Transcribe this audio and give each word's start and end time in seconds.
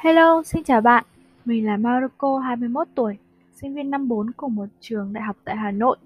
Hello, 0.00 0.42
xin 0.42 0.64
chào 0.64 0.80
bạn. 0.80 1.04
Mình 1.44 1.66
là 1.66 1.76
Marco, 1.76 2.38
21 2.38 2.88
tuổi, 2.94 3.16
sinh 3.54 3.74
viên 3.74 3.90
năm 3.90 4.08
4 4.08 4.30
của 4.36 4.48
một 4.48 4.66
trường 4.80 5.12
đại 5.12 5.24
học 5.24 5.36
tại 5.44 5.56
Hà 5.56 5.70
Nội. 5.70 5.96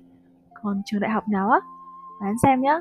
Còn 0.63 0.83
trường 0.87 1.01
đại 1.01 1.11
học 1.11 1.29
nào 1.29 1.51
á? 1.51 1.61
Đoán 2.21 2.35
xem 2.43 2.61
nhé. 2.61 2.81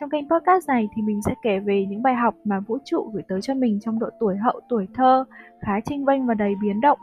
Trong 0.00 0.10
kênh 0.10 0.28
podcast 0.28 0.68
này 0.68 0.88
thì 0.94 1.02
mình 1.02 1.22
sẽ 1.22 1.34
kể 1.42 1.58
về 1.58 1.86
những 1.88 2.02
bài 2.02 2.14
học 2.14 2.34
mà 2.44 2.60
vũ 2.60 2.78
trụ 2.84 3.10
gửi 3.12 3.22
tới 3.28 3.40
cho 3.42 3.54
mình 3.54 3.78
trong 3.82 3.98
độ 3.98 4.06
tuổi 4.20 4.36
hậu 4.36 4.60
tuổi 4.68 4.88
thơ, 4.94 5.24
khá 5.60 5.80
trinh 5.80 6.04
vênh 6.04 6.26
và 6.26 6.34
đầy 6.34 6.54
biến 6.62 6.80
động. 6.80 6.98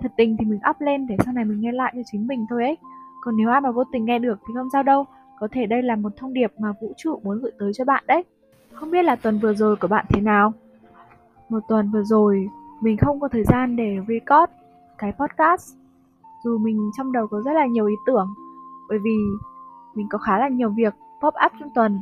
Thật 0.00 0.12
tình 0.16 0.36
thì 0.36 0.44
mình 0.44 0.60
up 0.70 0.80
lên 0.80 1.06
để 1.06 1.16
sau 1.24 1.34
này 1.34 1.44
mình 1.44 1.60
nghe 1.60 1.72
lại 1.72 1.92
cho 1.96 2.02
chính 2.12 2.26
mình 2.26 2.46
thôi 2.50 2.62
ấy. 2.62 2.76
Còn 3.20 3.36
nếu 3.36 3.50
ai 3.50 3.60
mà 3.60 3.70
vô 3.70 3.84
tình 3.92 4.04
nghe 4.04 4.18
được 4.18 4.40
thì 4.48 4.54
không 4.54 4.68
sao 4.72 4.82
đâu, 4.82 5.06
có 5.40 5.48
thể 5.52 5.66
đây 5.66 5.82
là 5.82 5.96
một 5.96 6.12
thông 6.16 6.32
điệp 6.32 6.52
mà 6.58 6.72
vũ 6.80 6.92
trụ 6.96 7.20
muốn 7.24 7.40
gửi 7.40 7.52
tới 7.58 7.72
cho 7.74 7.84
bạn 7.84 8.04
đấy. 8.06 8.24
Không 8.72 8.90
biết 8.90 9.02
là 9.02 9.16
tuần 9.16 9.38
vừa 9.38 9.54
rồi 9.54 9.76
của 9.76 9.88
bạn 9.88 10.06
thế 10.08 10.20
nào? 10.20 10.52
Một 11.48 11.60
tuần 11.68 11.90
vừa 11.90 12.02
rồi, 12.02 12.48
mình 12.80 12.96
không 12.96 13.20
có 13.20 13.28
thời 13.28 13.44
gian 13.44 13.76
để 13.76 13.96
record 14.08 14.52
cái 14.98 15.12
podcast. 15.12 15.76
Dù 16.44 16.58
mình 16.58 16.90
trong 16.96 17.12
đầu 17.12 17.26
có 17.26 17.42
rất 17.44 17.52
là 17.52 17.66
nhiều 17.66 17.86
ý 17.86 17.94
tưởng, 18.06 18.34
bởi 18.88 18.98
vì 18.98 19.16
mình 19.94 20.06
có 20.10 20.18
khá 20.18 20.38
là 20.38 20.48
nhiều 20.48 20.70
việc 20.70 20.94
pop 21.22 21.34
up 21.46 21.52
trong 21.60 21.70
tuần. 21.74 21.98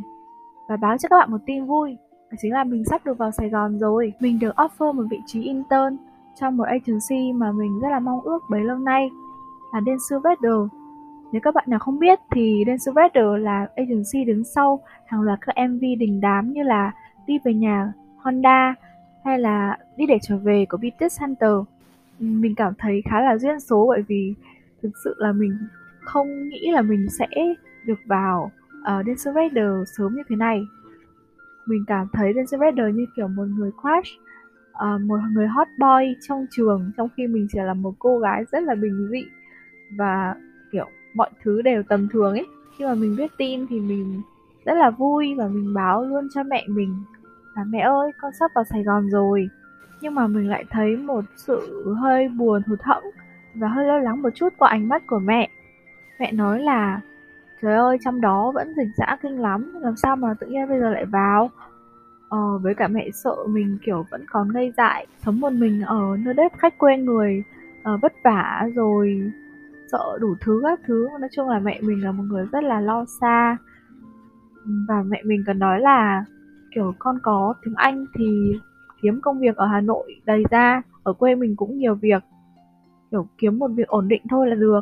Và 0.68 0.76
báo 0.76 0.98
cho 0.98 1.08
các 1.08 1.16
bạn 1.18 1.30
một 1.30 1.38
tin 1.46 1.66
vui, 1.66 1.96
đó 2.30 2.36
chính 2.42 2.52
là 2.52 2.64
mình 2.64 2.84
sắp 2.84 3.04
được 3.04 3.18
vào 3.18 3.30
Sài 3.30 3.48
Gòn 3.48 3.78
rồi. 3.78 4.12
Mình 4.20 4.38
được 4.38 4.54
offer 4.56 4.92
một 4.92 5.04
vị 5.10 5.20
trí 5.26 5.42
intern 5.42 5.96
trong 6.40 6.56
một 6.56 6.64
agency 6.64 7.32
mà 7.32 7.52
mình 7.52 7.80
rất 7.80 7.88
là 7.88 8.00
mong 8.00 8.20
ước 8.20 8.38
bấy 8.50 8.64
lâu 8.64 8.78
nay 8.78 9.10
là 9.72 9.80
Dance 9.86 10.28
Weather. 10.28 10.68
Nếu 11.32 11.40
các 11.44 11.54
bạn 11.54 11.64
nào 11.68 11.78
không 11.78 11.98
biết 11.98 12.20
thì 12.30 12.64
Dance 12.66 12.92
Weather 12.92 13.36
là 13.36 13.66
agency 13.76 14.24
đứng 14.26 14.44
sau 14.44 14.80
hàng 15.06 15.20
loạt 15.20 15.38
các 15.40 15.68
MV 15.68 15.80
đình 15.98 16.20
đám 16.20 16.52
như 16.52 16.62
là 16.62 16.92
Đi 17.26 17.38
về 17.44 17.54
nhà 17.54 17.92
Honda, 18.16 18.74
hay 19.26 19.38
là 19.38 19.78
đi 19.96 20.06
để 20.06 20.18
trở 20.22 20.36
về 20.36 20.66
của 20.68 20.76
BTS 20.76 21.20
Hunter? 21.20 21.50
Mình 22.18 22.54
cảm 22.54 22.72
thấy 22.78 23.02
khá 23.10 23.20
là 23.20 23.38
duyên 23.38 23.60
số 23.60 23.86
bởi 23.88 24.02
vì 24.08 24.34
thực 24.82 24.90
sự 25.04 25.14
là 25.18 25.32
mình 25.32 25.58
không 26.00 26.48
nghĩ 26.48 26.70
là 26.70 26.82
mình 26.82 27.06
sẽ 27.18 27.26
được 27.84 27.98
vào 28.06 28.50
ờ, 28.84 28.98
uh, 28.98 29.06
Dance 29.06 29.40
Rider 29.42 29.70
sớm 29.96 30.14
như 30.16 30.22
thế 30.28 30.36
này. 30.36 30.62
Mình 31.66 31.84
cảm 31.86 32.06
thấy 32.12 32.32
Dance 32.32 32.58
Rider 32.58 32.94
như 32.94 33.06
kiểu 33.16 33.28
một 33.28 33.44
người 33.44 33.70
crush 33.70 34.20
uh, 34.70 35.00
một 35.00 35.18
người 35.32 35.46
hot 35.46 35.68
boy 35.78 36.16
trong 36.28 36.46
trường 36.50 36.90
trong 36.96 37.08
khi 37.16 37.26
mình 37.26 37.46
chỉ 37.52 37.58
là 37.58 37.74
một 37.74 37.94
cô 37.98 38.18
gái 38.18 38.44
rất 38.52 38.62
là 38.62 38.74
bình 38.74 39.08
dị 39.10 39.24
và 39.96 40.34
kiểu 40.72 40.86
mọi 41.14 41.30
thứ 41.42 41.62
đều 41.62 41.82
tầm 41.82 42.08
thường 42.08 42.32
ấy. 42.32 42.46
Khi 42.78 42.84
mà 42.84 42.94
mình 42.94 43.16
biết 43.16 43.30
tin 43.38 43.66
thì 43.66 43.80
mình 43.80 44.22
rất 44.64 44.74
là 44.74 44.90
vui 44.90 45.34
và 45.34 45.48
mình 45.48 45.74
báo 45.74 46.04
luôn 46.04 46.28
cho 46.34 46.42
mẹ 46.42 46.64
mình 46.68 46.94
là 47.56 47.64
mẹ 47.64 47.78
ơi 47.78 48.12
con 48.20 48.32
sắp 48.32 48.50
vào 48.54 48.64
Sài 48.64 48.82
Gòn 48.82 49.10
rồi. 49.10 49.48
Nhưng 50.00 50.14
mà 50.14 50.26
mình 50.26 50.48
lại 50.48 50.64
thấy 50.70 50.96
một 50.96 51.24
sự 51.36 51.94
hơi 52.00 52.28
buồn 52.28 52.62
hụt 52.66 52.82
hẫng 52.82 53.04
và 53.54 53.68
hơi 53.68 53.86
lo 53.86 53.98
lắng 53.98 54.22
một 54.22 54.30
chút 54.34 54.48
qua 54.58 54.68
ánh 54.68 54.88
mắt 54.88 55.02
của 55.06 55.18
mẹ. 55.18 55.50
Mẹ 56.20 56.32
nói 56.32 56.62
là 56.62 57.00
trời 57.62 57.74
ơi 57.74 57.98
trong 58.04 58.20
đó 58.20 58.50
vẫn 58.54 58.74
dịch 58.76 58.88
dã 58.96 59.16
kinh 59.22 59.40
lắm 59.40 59.72
làm 59.80 59.96
sao 59.96 60.16
mà 60.16 60.34
tự 60.40 60.46
nhiên 60.46 60.68
bây 60.68 60.80
giờ 60.80 60.90
lại 60.90 61.04
vào? 61.04 61.50
Ờ, 62.28 62.58
với 62.58 62.74
cả 62.74 62.88
mẹ 62.88 63.10
sợ 63.10 63.36
mình 63.48 63.78
kiểu 63.84 64.04
vẫn 64.10 64.24
còn 64.30 64.52
ngây 64.52 64.72
dại 64.76 65.06
sống 65.18 65.40
một 65.40 65.52
mình 65.52 65.82
ở 65.82 66.16
nơi 66.18 66.34
đất 66.34 66.52
khách 66.58 66.78
quê 66.78 66.96
người 66.96 67.44
uh, 67.94 68.00
vất 68.02 68.12
vả 68.24 68.68
rồi 68.74 69.32
sợ 69.92 70.18
đủ 70.20 70.34
thứ 70.40 70.60
các 70.62 70.80
thứ. 70.86 71.08
Nói 71.20 71.28
chung 71.32 71.48
là 71.48 71.58
mẹ 71.58 71.80
mình 71.82 72.04
là 72.04 72.12
một 72.12 72.24
người 72.26 72.46
rất 72.52 72.64
là 72.64 72.80
lo 72.80 73.04
xa. 73.20 73.56
Và 74.88 75.02
mẹ 75.02 75.22
mình 75.24 75.44
còn 75.46 75.58
nói 75.58 75.80
là 75.80 76.24
kiểu 76.76 76.94
con 76.98 77.18
có 77.22 77.54
tiếng 77.64 77.74
Anh 77.76 78.06
thì 78.14 78.24
kiếm 79.02 79.20
công 79.22 79.40
việc 79.40 79.56
ở 79.56 79.66
Hà 79.66 79.80
Nội 79.80 80.20
đầy 80.24 80.44
ra, 80.50 80.82
ở 81.02 81.12
quê 81.12 81.34
mình 81.34 81.56
cũng 81.56 81.78
nhiều 81.78 81.94
việc. 81.94 82.22
Kiểu 83.10 83.26
kiếm 83.38 83.58
một 83.58 83.68
việc 83.68 83.88
ổn 83.88 84.08
định 84.08 84.22
thôi 84.30 84.48
là 84.48 84.54
được. 84.54 84.80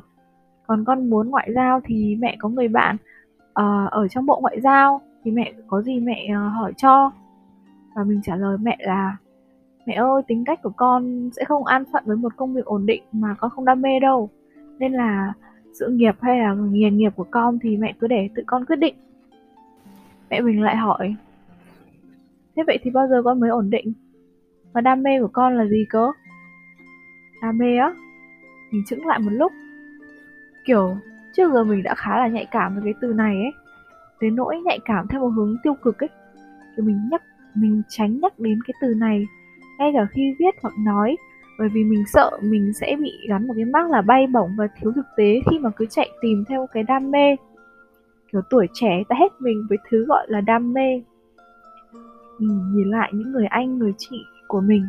Còn 0.66 0.84
con 0.84 1.10
muốn 1.10 1.30
ngoại 1.30 1.52
giao 1.54 1.80
thì 1.84 2.16
mẹ 2.18 2.36
có 2.38 2.48
người 2.48 2.68
bạn 2.68 2.96
uh, 3.48 3.90
ở 3.90 4.08
trong 4.08 4.26
bộ 4.26 4.40
ngoại 4.40 4.60
giao 4.60 5.00
thì 5.24 5.30
mẹ 5.30 5.52
có 5.66 5.82
gì 5.82 6.00
mẹ 6.00 6.28
uh, 6.30 6.52
hỏi 6.52 6.72
cho. 6.76 7.10
Và 7.94 8.04
mình 8.04 8.20
trả 8.22 8.36
lời 8.36 8.58
mẹ 8.62 8.76
là 8.80 9.16
Mẹ 9.86 9.94
ơi, 9.94 10.22
tính 10.26 10.44
cách 10.44 10.62
của 10.62 10.72
con 10.76 11.30
sẽ 11.36 11.44
không 11.44 11.64
an 11.64 11.84
phận 11.92 12.02
với 12.06 12.16
một 12.16 12.36
công 12.36 12.54
việc 12.54 12.64
ổn 12.64 12.86
định 12.86 13.02
mà 13.12 13.34
con 13.38 13.50
không 13.50 13.64
đam 13.64 13.82
mê 13.82 14.00
đâu. 14.00 14.30
Nên 14.78 14.92
là 14.92 15.32
sự 15.72 15.88
nghiệp 15.88 16.14
hay 16.20 16.38
là 16.38 16.54
nghề 16.54 16.90
nghiệp 16.90 17.12
của 17.16 17.26
con 17.30 17.58
thì 17.62 17.76
mẹ 17.76 17.94
cứ 18.00 18.06
để 18.06 18.28
tự 18.34 18.42
con 18.46 18.64
quyết 18.64 18.76
định. 18.76 18.94
Mẹ 20.30 20.40
mình 20.40 20.62
lại 20.62 20.76
hỏi 20.76 21.16
Thế 22.56 22.62
vậy 22.66 22.78
thì 22.82 22.90
bao 22.90 23.08
giờ 23.08 23.22
con 23.24 23.40
mới 23.40 23.50
ổn 23.50 23.70
định? 23.70 23.92
Và 24.72 24.80
đam 24.80 25.02
mê 25.02 25.20
của 25.20 25.30
con 25.32 25.56
là 25.58 25.66
gì 25.66 25.86
cơ? 25.90 26.12
Đam 27.42 27.58
mê 27.58 27.76
á? 27.76 27.94
Mình 28.72 28.82
chững 28.86 29.06
lại 29.06 29.18
một 29.18 29.30
lúc. 29.30 29.52
Kiểu, 30.66 30.96
trước 31.36 31.52
giờ 31.52 31.64
mình 31.64 31.82
đã 31.82 31.94
khá 31.94 32.18
là 32.18 32.28
nhạy 32.28 32.46
cảm 32.50 32.74
với 32.74 32.84
cái 32.84 32.94
từ 33.00 33.12
này 33.12 33.36
ấy. 33.36 33.52
Đến 34.20 34.36
nỗi 34.36 34.60
nhạy 34.64 34.78
cảm 34.84 35.06
theo 35.08 35.20
một 35.20 35.28
hướng 35.36 35.56
tiêu 35.62 35.74
cực 35.82 35.98
ấy. 35.98 36.08
Kiểu 36.76 36.84
mình 36.86 37.08
nhắc, 37.10 37.22
mình 37.54 37.82
tránh 37.88 38.20
nhắc 38.20 38.38
đến 38.38 38.58
cái 38.66 38.74
từ 38.80 38.94
này 38.94 39.26
ngay 39.78 39.90
cả 39.94 40.06
khi 40.10 40.34
viết 40.38 40.54
hoặc 40.62 40.74
nói 40.78 41.16
bởi 41.58 41.68
vì 41.68 41.84
mình 41.84 42.04
sợ 42.12 42.30
mình 42.42 42.72
sẽ 42.72 42.96
bị 43.00 43.12
gắn 43.28 43.46
một 43.46 43.54
cái 43.56 43.64
mác 43.64 43.90
là 43.90 44.02
bay 44.02 44.26
bổng 44.26 44.50
và 44.58 44.68
thiếu 44.80 44.92
thực 44.92 45.06
tế 45.16 45.40
khi 45.50 45.58
mà 45.58 45.70
cứ 45.76 45.86
chạy 45.86 46.10
tìm 46.22 46.44
theo 46.48 46.66
cái 46.72 46.82
đam 46.82 47.10
mê 47.10 47.36
kiểu 48.32 48.40
tuổi 48.50 48.66
trẻ 48.72 49.02
ta 49.08 49.16
hết 49.18 49.32
mình 49.40 49.66
với 49.68 49.78
thứ 49.90 50.04
gọi 50.08 50.26
là 50.28 50.40
đam 50.40 50.72
mê 50.72 51.02
nhìn 52.38 52.90
lại 52.90 53.10
những 53.14 53.32
người 53.32 53.46
anh 53.46 53.78
người 53.78 53.92
chị 53.98 54.16
của 54.48 54.60
mình 54.60 54.86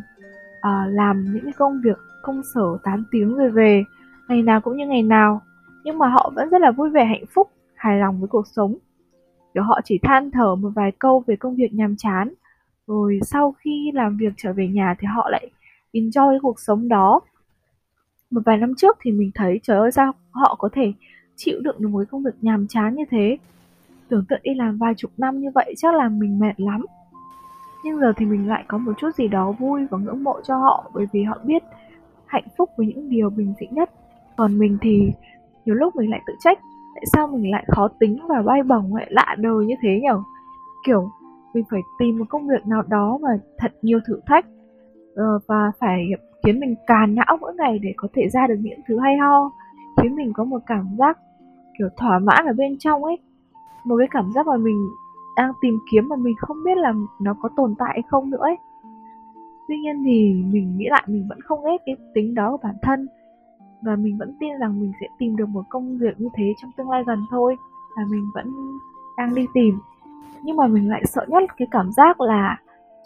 à, 0.62 0.86
làm 0.90 1.26
những 1.34 1.44
cái 1.44 1.54
công 1.58 1.82
việc 1.84 1.98
công 2.22 2.42
sở 2.54 2.78
8 2.84 3.06
tiếng 3.12 3.36
rồi 3.36 3.50
về 3.50 3.84
ngày 4.28 4.42
nào 4.42 4.62
cũng 4.62 4.78
như 4.78 4.88
ngày 4.88 5.04
nào. 5.04 5.42
Nhưng 5.84 5.98
mà 5.98 6.08
họ 6.08 6.32
vẫn 6.36 6.50
rất 6.50 6.62
là 6.62 6.72
vui 6.72 6.90
vẻ 6.90 7.06
hạnh 7.06 7.26
phúc 7.34 7.52
hài 7.76 8.00
lòng 8.00 8.20
với 8.20 8.28
cuộc 8.28 8.48
sống. 8.48 8.76
Kiểu 9.54 9.64
họ 9.64 9.80
chỉ 9.84 10.00
than 10.04 10.32
thở 10.32 10.56
một 10.56 10.70
vài 10.76 10.92
câu 11.00 11.24
về 11.28 11.36
công 11.36 11.56
việc 11.56 11.74
nhàm 11.74 11.96
chán 11.98 12.34
rồi 12.88 13.20
sau 13.22 13.56
khi 13.60 13.92
làm 13.94 14.18
việc 14.18 14.34
trở 14.38 14.54
về 14.54 14.68
nhà 14.68 14.96
thì 15.00 15.08
họ 15.08 15.30
lại 15.30 15.52
enjoy 15.94 16.32
cái 16.32 16.40
cuộc 16.42 16.60
sống 16.60 16.88
đó. 16.88 17.22
Một 18.32 18.42
vài 18.46 18.58
năm 18.58 18.76
trước 18.78 18.98
thì 19.02 19.12
mình 19.12 19.32
thấy 19.36 19.60
trời 19.64 19.78
ơi 19.78 19.92
sao 19.92 20.12
họ 20.32 20.56
có 20.60 20.70
thể 20.74 20.94
chịu 21.36 21.60
đựng 21.62 21.76
được 21.80 21.88
một 21.88 22.00
cái 22.00 22.06
công 22.06 22.24
việc 22.24 22.36
nhàm 22.42 22.68
chán 22.68 22.96
như 22.96 23.04
thế? 23.10 23.38
Tưởng 24.10 24.26
tượng 24.30 24.40
đi 24.44 24.54
làm 24.56 24.78
vài 24.78 24.94
chục 24.98 25.12
năm 25.18 25.40
như 25.40 25.52
vậy 25.56 25.74
chắc 25.78 25.96
là 25.96 26.10
mình 26.10 26.40
mệt 26.40 26.54
lắm 26.58 26.86
nhưng 27.86 28.00
giờ 28.00 28.14
thì 28.18 28.26
mình 28.26 28.48
lại 28.48 28.64
có 28.68 28.78
một 28.78 28.92
chút 28.98 29.16
gì 29.16 29.28
đó 29.28 29.52
vui 29.52 29.86
và 29.90 29.98
ngưỡng 29.98 30.24
mộ 30.24 30.42
cho 30.44 30.58
họ, 30.58 30.92
bởi 30.94 31.06
vì 31.12 31.24
họ 31.24 31.38
biết 31.44 31.64
hạnh 32.26 32.44
phúc 32.58 32.70
với 32.78 32.88
những 32.88 33.10
điều 33.10 33.30
bình 33.30 33.54
dị 33.60 33.68
nhất. 33.72 33.90
Còn 34.36 34.60
mình 34.60 34.78
thì 34.82 35.12
nhiều 35.66 35.76
lúc 35.76 35.96
mình 35.96 36.10
lại 36.10 36.22
tự 36.28 36.34
trách, 36.40 36.60
tại 36.96 37.04
sao 37.14 37.28
mình 37.28 37.52
lại 37.52 37.64
khó 37.68 37.88
tính 38.00 38.18
và 38.30 38.42
bay 38.42 38.64
bổng 38.64 38.96
lại 38.96 39.08
lạ 39.10 39.36
đời 39.40 39.66
như 39.66 39.76
thế 39.82 40.00
nhở? 40.04 40.22
Kiểu, 40.86 41.10
mình 41.54 41.64
phải 41.72 41.82
tìm 42.00 42.20
một 42.20 42.26
công 42.30 42.48
việc 42.48 42.68
nào 42.68 42.84
đó 42.88 43.18
mà 43.22 43.30
thật 43.58 43.72
nhiều 43.82 44.00
thử 44.08 44.20
thách 44.26 44.46
ờ, 45.16 45.40
và 45.48 45.72
phải 45.80 46.06
khiến 46.46 46.60
mình 46.60 46.76
càn 46.88 47.16
não 47.16 47.38
mỗi 47.42 47.54
ngày 47.56 47.80
để 47.80 47.94
có 47.98 48.08
thể 48.14 48.30
ra 48.30 48.48
được 48.48 48.60
những 48.62 48.80
thứ 48.88 49.00
hay 49.00 49.18
ho. 49.18 49.52
Khiến 50.02 50.16
mình 50.16 50.34
có 50.34 50.44
một 50.44 50.62
cảm 50.66 50.88
giác, 51.00 51.18
kiểu, 51.78 51.88
thỏa 51.98 52.20
mãn 52.20 52.46
ở 52.46 52.54
bên 52.58 52.78
trong 52.80 53.04
ấy. 53.04 53.18
Một 53.86 53.96
cái 54.00 54.08
cảm 54.12 54.32
giác 54.36 54.48
mà 54.48 54.58
mình 54.58 54.88
đang 55.36 55.52
tìm 55.62 55.80
kiếm 55.92 56.10
mà 56.10 56.16
mình 56.16 56.36
không 56.38 56.58
biết 56.66 56.78
là 56.78 56.94
nó 57.22 57.34
có 57.42 57.50
tồn 57.56 57.76
tại 57.80 57.90
hay 57.94 58.04
không 58.08 58.30
nữa 58.30 58.42
ấy. 58.42 58.58
Tuy 59.68 59.78
nhiên 59.78 60.04
thì 60.06 60.44
mình 60.52 60.78
nghĩ 60.78 60.86
lại 60.90 61.04
mình 61.08 61.26
vẫn 61.30 61.42
không 61.42 61.60
ghét 61.66 61.78
cái 61.86 61.96
tính 62.14 62.34
đó 62.34 62.52
của 62.52 62.60
bản 62.64 62.76
thân. 62.82 63.08
Và 63.82 63.96
mình 63.96 64.18
vẫn 64.18 64.38
tin 64.40 64.50
rằng 64.60 64.82
mình 64.82 64.92
sẽ 65.02 65.08
tìm 65.20 65.36
được 65.36 65.50
một 65.50 65.64
công 65.70 65.98
việc 65.98 66.22
như 66.22 66.30
thế 66.36 66.54
trong 66.62 66.72
tương 66.78 66.90
lai 66.90 67.04
gần 67.08 67.20
thôi, 67.32 67.56
và 67.98 68.04
mình 68.12 68.24
vẫn 68.34 68.54
đang 69.18 69.36
đi 69.36 69.46
tìm. 69.54 69.80
Nhưng 70.44 70.58
mà 70.58 70.68
mình 70.68 70.90
lại 70.90 71.04
sợ 71.06 71.26
nhất 71.28 71.44
cái 71.58 71.68
cảm 71.72 71.92
giác 71.92 72.22
là 72.22 72.58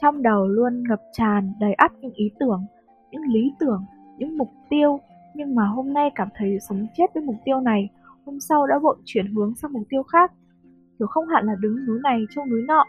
trong 0.01 0.21
đầu 0.21 0.47
luôn 0.47 0.83
ngập 0.89 0.99
tràn 1.13 1.53
đầy 1.59 1.73
ắp 1.73 1.91
những 2.01 2.13
ý 2.13 2.31
tưởng, 2.39 2.65
những 3.11 3.21
lý 3.21 3.53
tưởng, 3.59 3.85
những 4.17 4.37
mục 4.37 4.49
tiêu. 4.69 4.99
Nhưng 5.35 5.55
mà 5.55 5.65
hôm 5.65 5.93
nay 5.93 6.11
cảm 6.15 6.27
thấy 6.35 6.57
sống 6.69 6.87
chết 6.97 7.05
với 7.13 7.23
mục 7.23 7.35
tiêu 7.45 7.59
này, 7.59 7.89
hôm 8.25 8.39
sau 8.39 8.67
đã 8.67 8.79
vội 8.79 8.95
chuyển 9.05 9.35
hướng 9.35 9.55
sang 9.55 9.73
mục 9.73 9.83
tiêu 9.89 10.03
khác 10.03 10.31
kiểu 10.99 11.07
không 11.07 11.27
hẳn 11.27 11.45
là 11.45 11.55
đứng 11.55 11.85
núi 11.85 11.99
này 12.03 12.27
trông 12.29 12.49
núi 12.49 12.61
nọ 12.61 12.85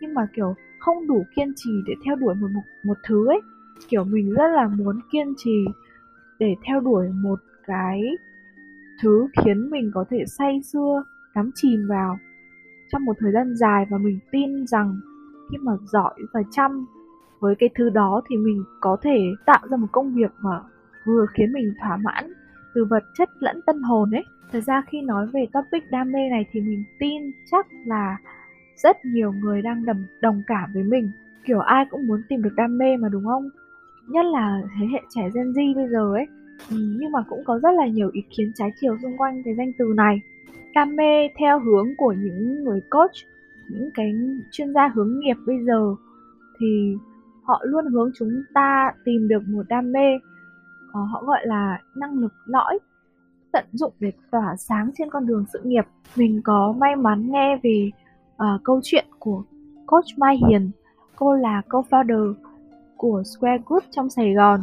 nhưng 0.00 0.14
mà 0.14 0.26
kiểu 0.36 0.54
không 0.78 1.06
đủ 1.06 1.26
kiên 1.36 1.52
trì 1.56 1.70
để 1.86 1.94
theo 2.04 2.16
đuổi 2.16 2.34
một 2.34 2.48
một, 2.54 2.62
một 2.82 2.98
thứ 3.08 3.26
ấy. 3.26 3.40
Kiểu 3.88 4.04
mình 4.04 4.34
rất 4.34 4.48
là 4.48 4.68
muốn 4.68 5.00
kiên 5.12 5.34
trì 5.36 5.64
để 6.38 6.56
theo 6.66 6.80
đuổi 6.80 7.08
một 7.08 7.40
cái 7.66 8.02
thứ 9.02 9.26
khiến 9.36 9.70
mình 9.70 9.90
có 9.94 10.04
thể 10.10 10.24
say 10.26 10.60
sưa 10.62 11.04
đắm 11.34 11.50
chìm 11.54 11.86
vào 11.88 12.18
trong 12.92 13.04
một 13.04 13.16
thời 13.18 13.32
gian 13.32 13.56
dài 13.56 13.86
và 13.90 13.98
mình 13.98 14.18
tin 14.30 14.66
rằng 14.66 15.00
khi 15.50 15.58
mà 15.58 15.72
giỏi 15.92 16.14
và 16.32 16.40
chăm 16.50 16.86
với 17.40 17.54
cái 17.58 17.68
thứ 17.74 17.90
đó 17.90 18.22
thì 18.28 18.36
mình 18.36 18.64
có 18.80 18.96
thể 19.02 19.18
tạo 19.46 19.60
ra 19.70 19.76
một 19.76 19.88
công 19.92 20.14
việc 20.14 20.32
mà 20.40 20.60
vừa 21.06 21.26
khiến 21.34 21.52
mình 21.52 21.74
thỏa 21.80 21.96
mãn 21.96 22.32
từ 22.74 22.84
vật 22.84 23.04
chất 23.14 23.28
lẫn 23.40 23.60
tâm 23.66 23.82
hồn 23.82 24.10
ấy 24.10 24.24
Thật 24.52 24.60
ra 24.60 24.82
khi 24.86 25.00
nói 25.00 25.26
về 25.26 25.46
topic 25.52 25.90
đam 25.90 26.12
mê 26.12 26.28
này 26.30 26.46
thì 26.52 26.60
mình 26.60 26.84
tin 26.98 27.22
chắc 27.50 27.66
là 27.86 28.16
rất 28.76 29.04
nhiều 29.04 29.32
người 29.32 29.62
đang 29.62 29.84
đồng, 29.84 30.04
đồng 30.20 30.42
cảm 30.46 30.70
với 30.74 30.82
mình. 30.82 31.10
Kiểu 31.44 31.60
ai 31.60 31.84
cũng 31.90 32.06
muốn 32.06 32.22
tìm 32.28 32.42
được 32.42 32.52
đam 32.56 32.78
mê 32.78 32.96
mà 32.96 33.08
đúng 33.08 33.24
không? 33.24 33.50
nhất 34.08 34.24
là 34.24 34.62
thế 34.78 34.86
hệ 34.92 35.00
trẻ 35.08 35.22
Gen 35.34 35.52
Z 35.52 35.74
bây 35.74 35.88
giờ 35.88 36.12
ấy 36.12 36.26
ừ, 36.70 36.76
nhưng 37.00 37.12
mà 37.12 37.24
cũng 37.28 37.44
có 37.44 37.58
rất 37.58 37.70
là 37.70 37.86
nhiều 37.86 38.10
ý 38.12 38.22
kiến 38.36 38.52
trái 38.54 38.72
chiều 38.80 38.96
xung 39.02 39.16
quanh 39.16 39.42
cái 39.44 39.54
danh 39.54 39.72
từ 39.78 39.92
này 39.96 40.20
đam 40.74 40.96
mê 40.96 41.28
theo 41.38 41.60
hướng 41.60 41.88
của 41.96 42.12
những 42.12 42.64
người 42.64 42.80
coach 42.90 43.12
những 43.70 43.90
cái 43.94 44.14
chuyên 44.50 44.74
gia 44.74 44.88
hướng 44.88 45.18
nghiệp 45.18 45.36
bây 45.46 45.56
giờ 45.64 45.94
thì 46.58 46.96
họ 47.42 47.62
luôn 47.64 47.86
hướng 47.86 48.10
chúng 48.18 48.42
ta 48.54 48.92
tìm 49.04 49.28
được 49.28 49.42
một 49.48 49.62
đam 49.68 49.92
mê 49.92 50.18
uh, 50.98 51.08
họ 51.10 51.22
gọi 51.24 51.46
là 51.46 51.78
năng 51.96 52.18
lực 52.18 52.32
lõi 52.46 52.78
tận 53.52 53.64
dụng 53.72 53.92
để 54.00 54.12
tỏa 54.30 54.56
sáng 54.56 54.90
trên 54.98 55.10
con 55.10 55.26
đường 55.26 55.44
sự 55.52 55.60
nghiệp. 55.64 55.84
Mình 56.16 56.40
có 56.44 56.74
may 56.78 56.96
mắn 56.96 57.30
nghe 57.30 57.56
về 57.62 57.90
uh, 58.34 58.60
câu 58.64 58.80
chuyện 58.82 59.04
của 59.18 59.42
coach 59.86 60.18
Mai 60.18 60.36
Hiền. 60.48 60.70
Cô 61.16 61.34
là 61.34 61.62
co-founder 61.68 62.34
của 62.96 63.22
Square 63.24 63.62
Group 63.66 63.82
trong 63.90 64.10
Sài 64.10 64.34
Gòn 64.34 64.60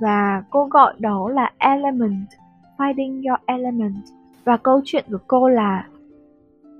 và 0.00 0.42
cô 0.50 0.64
gọi 0.64 0.94
đó 0.98 1.28
là 1.28 1.52
Element 1.58 2.26
Finding 2.78 3.28
Your 3.28 3.40
Element. 3.46 4.04
Và 4.44 4.56
câu 4.56 4.80
chuyện 4.84 5.04
của 5.10 5.18
cô 5.26 5.48
là 5.48 5.86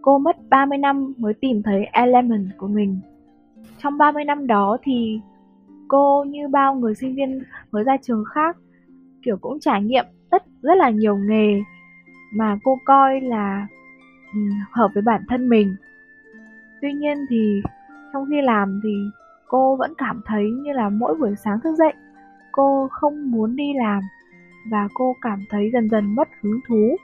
cô 0.03 0.19
mất 0.19 0.37
30 0.51 0.79
năm 0.79 1.13
mới 1.19 1.35
tìm 1.35 1.63
thấy 1.63 1.85
Element 1.93 2.49
của 2.57 2.69
mình. 2.69 3.01
Trong 3.83 3.99
30 3.99 4.25
năm 4.25 4.47
đó 4.47 4.77
thì 4.83 5.21
cô 5.89 6.25
như 6.29 6.49
bao 6.49 6.75
người 6.75 6.95
sinh 6.95 7.15
viên 7.15 7.43
mới 7.73 7.85
ra 7.85 7.97
trường 8.03 8.25
khác. 8.35 8.57
Kiểu 9.23 9.37
cũng 9.41 9.61
trải 9.61 9.83
nghiệm 9.83 10.05
rất 10.31 10.43
rất 10.63 10.75
là 10.75 10.91
nhiều 10.91 11.17
nghề 11.17 11.63
mà 12.35 12.59
cô 12.65 12.79
coi 12.85 13.21
là 13.21 13.67
um, 14.35 14.51
hợp 14.73 14.89
với 14.95 15.03
bản 15.03 15.23
thân 15.29 15.49
mình. 15.49 15.77
Tuy 16.83 16.93
nhiên 16.93 17.27
thì 17.31 17.63
trong 18.13 18.27
khi 18.31 18.43
làm 18.43 18.81
thì 18.85 18.91
cô 19.49 19.77
vẫn 19.77 19.93
cảm 19.99 20.21
thấy 20.27 20.51
như 20.51 20.73
là 20.73 20.89
mỗi 20.89 21.15
buổi 21.15 21.35
sáng 21.45 21.61
thức 21.61 21.75
dậy 21.79 21.93
cô 22.53 22.89
không 22.93 23.31
muốn 23.31 23.57
đi 23.57 23.73
làm 23.75 24.03
và 24.71 24.89
cô 24.95 25.17
cảm 25.21 25.45
thấy 25.51 25.71
dần 25.73 25.89
dần 25.89 26.15
mất 26.15 26.29
hứng 26.43 26.61
thú. 26.69 26.97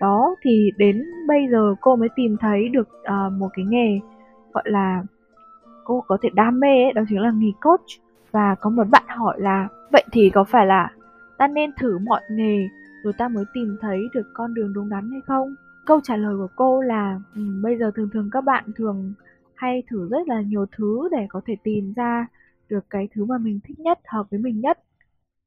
Đó 0.00 0.34
thì 0.42 0.70
đến 0.76 1.04
bây 1.28 1.48
giờ 1.50 1.74
cô 1.80 1.96
mới 1.96 2.08
tìm 2.16 2.36
thấy 2.40 2.68
được 2.68 2.88
uh, 2.88 3.32
một 3.32 3.48
cái 3.54 3.64
nghề 3.68 4.00
gọi 4.52 4.64
là 4.66 5.02
cô 5.86 6.04
có 6.06 6.18
thể 6.22 6.28
đam 6.34 6.60
mê 6.60 6.84
ấy, 6.84 6.92
đó 6.92 7.02
chính 7.08 7.20
là 7.20 7.30
nghề 7.30 7.50
coach. 7.62 7.86
Và 8.32 8.54
có 8.60 8.70
một 8.70 8.84
bạn 8.90 9.04
hỏi 9.08 9.40
là 9.40 9.68
vậy 9.92 10.04
thì 10.12 10.30
có 10.30 10.44
phải 10.44 10.66
là 10.66 10.90
ta 11.38 11.48
nên 11.48 11.70
thử 11.80 11.98
mọi 11.98 12.20
nghề 12.30 12.68
rồi 13.02 13.12
ta 13.18 13.28
mới 13.28 13.44
tìm 13.54 13.76
thấy 13.80 13.98
được 14.14 14.30
con 14.34 14.54
đường 14.54 14.72
đúng 14.74 14.88
đắn 14.88 15.10
hay 15.10 15.20
không? 15.26 15.54
Câu 15.86 16.00
trả 16.04 16.16
lời 16.16 16.34
của 16.38 16.48
cô 16.56 16.80
là 16.80 17.20
ừ, 17.34 17.40
bây 17.62 17.78
giờ 17.78 17.90
thường 17.94 18.08
thường 18.12 18.28
các 18.32 18.44
bạn 18.44 18.64
thường 18.76 19.14
hay 19.54 19.82
thử 19.90 20.08
rất 20.08 20.28
là 20.28 20.40
nhiều 20.40 20.66
thứ 20.76 21.08
để 21.12 21.26
có 21.28 21.40
thể 21.46 21.56
tìm 21.62 21.92
ra 21.96 22.26
được 22.68 22.84
cái 22.90 23.08
thứ 23.14 23.24
mà 23.24 23.38
mình 23.38 23.60
thích 23.64 23.80
nhất 23.80 23.98
hợp 24.08 24.26
với 24.30 24.40
mình 24.40 24.60
nhất. 24.60 24.78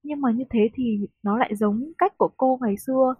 Nhưng 0.03 0.21
mà 0.21 0.31
như 0.31 0.43
thế 0.49 0.69
thì 0.73 1.07
nó 1.23 1.37
lại 1.37 1.55
giống 1.55 1.91
cách 1.97 2.17
của 2.17 2.29
cô 2.37 2.59
ngày 2.61 2.77
xưa 2.77 3.13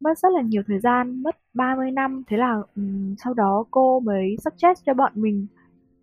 mất 0.00 0.18
rất 0.18 0.28
là 0.32 0.42
nhiều 0.42 0.62
thời 0.66 0.78
gian 0.80 1.22
mất 1.22 1.36
30 1.54 1.90
năm. 1.90 2.22
Thế 2.26 2.36
là 2.36 2.62
um, 2.76 3.14
sau 3.18 3.34
đó 3.34 3.64
cô 3.70 4.00
mới 4.00 4.36
suggest 4.44 4.84
cho 4.86 4.94
bọn 4.94 5.12
mình 5.14 5.46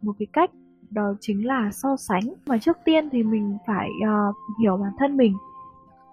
một 0.01 0.13
cái 0.19 0.27
cách 0.33 0.51
đó 0.91 1.13
chính 1.19 1.47
là 1.47 1.69
so 1.71 1.95
sánh. 1.97 2.23
Mà 2.47 2.57
trước 2.57 2.77
tiên 2.83 3.09
thì 3.09 3.23
mình 3.23 3.57
phải 3.67 3.89
uh, 4.03 4.35
hiểu 4.61 4.77
bản 4.77 4.91
thân 4.97 5.17
mình. 5.17 5.33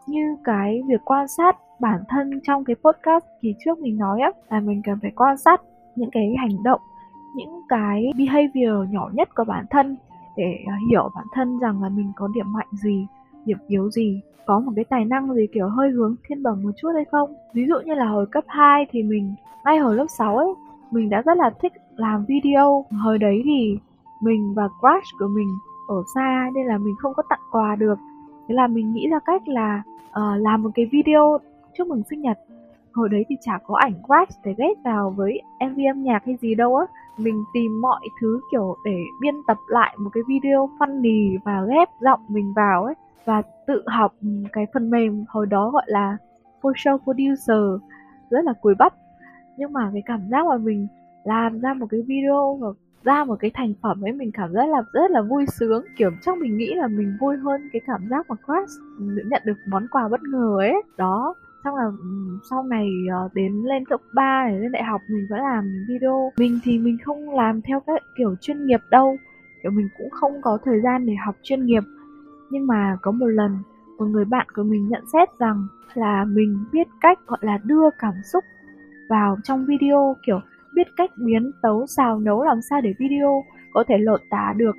Như 0.07 0.37
cái 0.45 0.83
việc 0.89 1.01
quan 1.05 1.29
sát 1.29 1.57
bản 1.81 2.01
thân 2.09 2.41
trong 2.43 2.65
cái 2.65 2.77
podcast 2.77 3.25
kỳ 3.43 3.55
trước 3.65 3.79
mình 3.79 3.99
nói 3.99 4.21
á 4.21 4.31
là 4.51 4.61
mình 4.61 4.83
cần 4.85 4.99
phải 5.03 5.11
quan 5.17 5.37
sát 5.39 5.63
những 5.97 6.11
cái 6.11 6.35
hành 6.39 6.63
động 6.63 6.81
những 7.37 7.61
cái 7.69 8.13
behavior 8.17 8.91
nhỏ 8.91 9.11
nhất 9.13 9.29
của 9.35 9.45
bản 9.45 9.65
thân 9.71 9.97
để 10.37 10.65
uh, 10.67 10.91
hiểu 10.91 11.11
bản 11.15 11.25
thân 11.35 11.59
rằng 11.59 11.83
là 11.83 11.89
mình 11.89 12.13
có 12.17 12.29
điểm 12.35 12.53
mạnh 12.53 12.69
gì 12.73 13.07
điểm 13.45 13.59
yếu 13.69 13.91
gì 13.91 14.21
có 14.47 14.61
một 14.61 14.73
cái 14.77 14.85
tài 14.85 15.05
năng 15.05 15.35
gì 15.35 15.47
kiểu 15.53 15.69
hơi 15.69 15.91
hướng 15.91 16.17
thiên 16.29 16.43
bẩm 16.43 16.63
một 16.63 16.71
chút 16.77 16.89
hay 16.95 17.05
không. 17.05 17.35
Ví 17.55 17.67
dụ 17.69 17.75
như 17.85 17.95
là 17.95 18.07
hồi 18.07 18.27
cấp 18.27 18.45
2 18.47 18.87
thì 18.91 19.03
mình 19.03 19.35
ngay 19.65 19.79
hồi 19.79 19.95
lớp 19.95 20.07
6 20.19 20.37
ấy 20.37 20.49
mình 20.91 21.11
đã 21.11 21.23
rất 21.23 21.37
là 21.37 21.51
thích 21.63 21.73
làm 21.97 22.25
video. 22.29 22.85
Hồi 22.91 23.19
đấy 23.19 23.43
thì 23.45 23.79
mình 24.23 24.55
và 24.55 24.69
crush 24.69 25.19
của 25.19 25.29
mình 25.29 25.49
ở 25.89 26.03
xa 26.15 26.51
nên 26.55 26.67
là 26.67 26.79
mình 26.79 26.95
không 26.99 27.13
có 27.17 27.23
tặng 27.29 27.41
quà 27.51 27.77
được. 27.77 27.99
Thế 28.49 28.55
là 28.55 28.67
mình 28.67 28.93
nghĩ 28.93 29.09
ra 29.09 29.19
cách 29.27 29.49
là 29.49 29.83
uh, 30.11 30.41
làm 30.41 30.63
một 30.63 30.71
cái 30.75 30.89
video 30.93 31.39
chúc 31.77 31.89
mừng 31.89 32.03
sinh 32.11 32.21
nhật. 32.21 32.39
Hồi 32.93 33.09
đấy 33.09 33.25
thì 33.29 33.37
chả 33.41 33.59
có 33.67 33.77
ảnh 33.77 33.95
crush 33.95 34.45
để 34.45 34.55
ghép 34.59 34.77
vào 34.85 35.11
với 35.11 35.43
mv 35.71 35.79
âm 35.89 36.03
nhạc 36.03 36.23
hay 36.27 36.37
gì 36.41 36.55
đâu 36.55 36.77
á. 36.77 36.87
Mình 37.19 37.45
tìm 37.53 37.81
mọi 37.81 38.09
thứ 38.21 38.41
kiểu 38.53 38.77
để 38.85 38.99
biên 39.21 39.35
tập 39.47 39.57
lại 39.69 39.97
một 39.99 40.11
cái 40.13 40.23
video 40.29 40.69
funny 40.79 41.39
và 41.45 41.65
ghép 41.69 41.89
giọng 42.01 42.21
mình 42.29 42.53
vào 42.57 42.85
ấy 42.85 42.95
và 43.25 43.43
tự 43.67 43.83
học 43.87 44.15
cái 44.53 44.67
phần 44.75 44.91
mềm 44.91 45.25
hồi 45.29 45.47
đó 45.47 45.71
gọi 45.71 45.85
là 45.87 46.17
Photoshop 46.63 47.03
Producer 47.03 47.83
rất 48.31 48.45
là 48.45 48.53
cùi 48.61 48.75
bắp. 48.75 48.95
Nhưng 49.57 49.73
mà 49.73 49.91
cái 49.93 50.03
cảm 50.07 50.21
giác 50.31 50.47
mà 50.47 50.57
mình 50.57 50.89
làm 51.25 51.61
ra 51.61 51.75
một 51.75 51.87
cái 51.91 52.03
video 52.07 52.59
và 52.61 52.69
ra 53.05 53.25
một 53.25 53.37
cái 53.41 53.51
thành 53.55 53.75
phẩm 53.83 54.05
ấy, 54.05 54.13
mình 54.13 54.31
cảm 54.33 54.53
giác 54.53 54.69
là 54.69 54.83
rất 54.93 55.11
là 55.11 55.23
vui 55.23 55.47
sướng. 55.47 55.85
Kiểu 55.97 56.11
trong 56.23 56.41
mình 56.41 56.57
nghĩ 56.57 56.75
là 56.75 56.89
mình 56.89 57.17
vui 57.21 57.37
hơn 57.37 57.69
cái 57.73 57.81
cảm 57.87 58.09
giác 58.11 58.31
mà 58.31 58.37
crush 58.37 58.81
ừ, 58.99 59.05
nhận 59.27 59.43
được 59.45 59.57
món 59.69 59.87
quà 59.91 60.09
bất 60.09 60.21
ngờ 60.23 60.57
ấy. 60.59 60.83
Đó, 60.97 61.35
xong 61.65 61.75
là 61.75 61.85
ừ, 61.85 62.39
sau 62.51 62.63
này 62.63 62.89
ờ, 63.11 63.29
đến 63.35 63.63
lên 63.65 63.85
cấp 63.85 64.01
3 64.15 64.47
để 64.49 64.59
lên 64.59 64.73
đại 64.73 64.83
học 64.83 65.01
mình 65.09 65.27
vẫn 65.31 65.41
làm 65.41 65.85
video. 65.89 66.33
Mình 66.39 66.59
thì 66.65 66.79
mình 66.79 66.99
không 67.05 67.31
làm 67.31 67.63
theo 67.63 67.81
các 67.87 68.03
kiểu 68.19 68.35
chuyên 68.41 68.67
nghiệp 68.67 68.81
đâu. 68.91 69.17
Kiểu, 69.63 69.73
mình 69.73 69.89
cũng 69.99 70.11
không 70.11 70.33
có 70.43 70.59
thời 70.65 70.81
gian 70.81 71.07
để 71.07 71.15
học 71.27 71.37
chuyên 71.43 71.67
nghiệp. 71.67 71.83
Nhưng 72.51 72.67
mà 72.67 72.97
có 73.03 73.11
một 73.11 73.27
lần, 73.27 73.59
một 73.99 74.05
người 74.05 74.25
bạn 74.25 74.47
của 74.55 74.63
mình 74.63 74.89
nhận 74.89 75.03
xét 75.13 75.29
rằng 75.39 75.67
là 75.95 76.25
mình 76.25 76.65
biết 76.73 76.89
cách, 77.01 77.19
gọi 77.27 77.39
là, 77.43 77.59
đưa 77.65 77.91
cảm 77.99 78.15
xúc 78.33 78.45
vào 79.09 79.37
trong 79.45 79.67
video, 79.67 80.17
kiểu 80.27 80.41
biết 80.75 80.87
cách 80.97 81.11
biến 81.17 81.51
tấu 81.63 81.87
xào 81.87 82.21
nấu 82.21 82.43
làm 82.43 82.63
sao 82.63 82.81
để 82.81 82.95
video 82.99 83.45
có 83.73 83.85
thể 83.89 83.99
lột 83.99 84.21
tả 84.31 84.55
được 84.57 84.77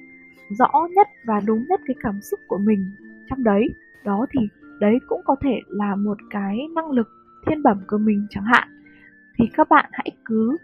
rõ 0.49 0.87
nhất 0.95 1.07
và 1.25 1.39
đúng 1.45 1.65
nhất 1.69 1.81
cái 1.85 1.95
cảm 2.03 2.21
xúc 2.21 2.39
của 2.47 2.57
mình 2.57 2.91
trong 3.29 3.43
đấy. 3.43 3.69
Đó 4.03 4.25
thì 4.31 4.39
đấy 4.79 4.99
cũng 5.07 5.21
có 5.25 5.35
thể 5.41 5.59
là 5.67 5.95
một 5.95 6.17
cái 6.29 6.57
năng 6.75 6.91
lực 6.91 7.07
thiên 7.45 7.63
bẩm 7.63 7.77
của 7.87 7.97
mình 7.97 8.27
chẳng 8.29 8.45
hạn. 8.45 8.67
Thì 9.37 9.45
các 9.53 9.69
bạn 9.69 9.89
hãy 9.91 10.11
cứ 10.25 10.57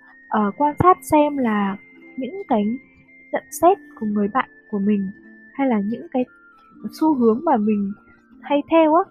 uh, 0.48 0.54
quan 0.58 0.76
sát 0.80 0.98
xem 1.02 1.38
là 1.38 1.78
những 2.18 2.44
cái 2.48 2.64
nhận 3.32 3.44
xét 3.62 3.78
của 4.00 4.06
người 4.06 4.28
bạn 4.34 4.50
của 4.72 4.80
mình 4.80 5.12
hay 5.54 5.68
là 5.68 5.80
những 5.80 6.08
cái 6.12 6.26
xu 7.00 7.16
hướng 7.16 7.42
mà 7.44 7.58
mình 7.58 7.92
hay 8.42 8.64
theo 8.72 8.96
á 8.96 9.04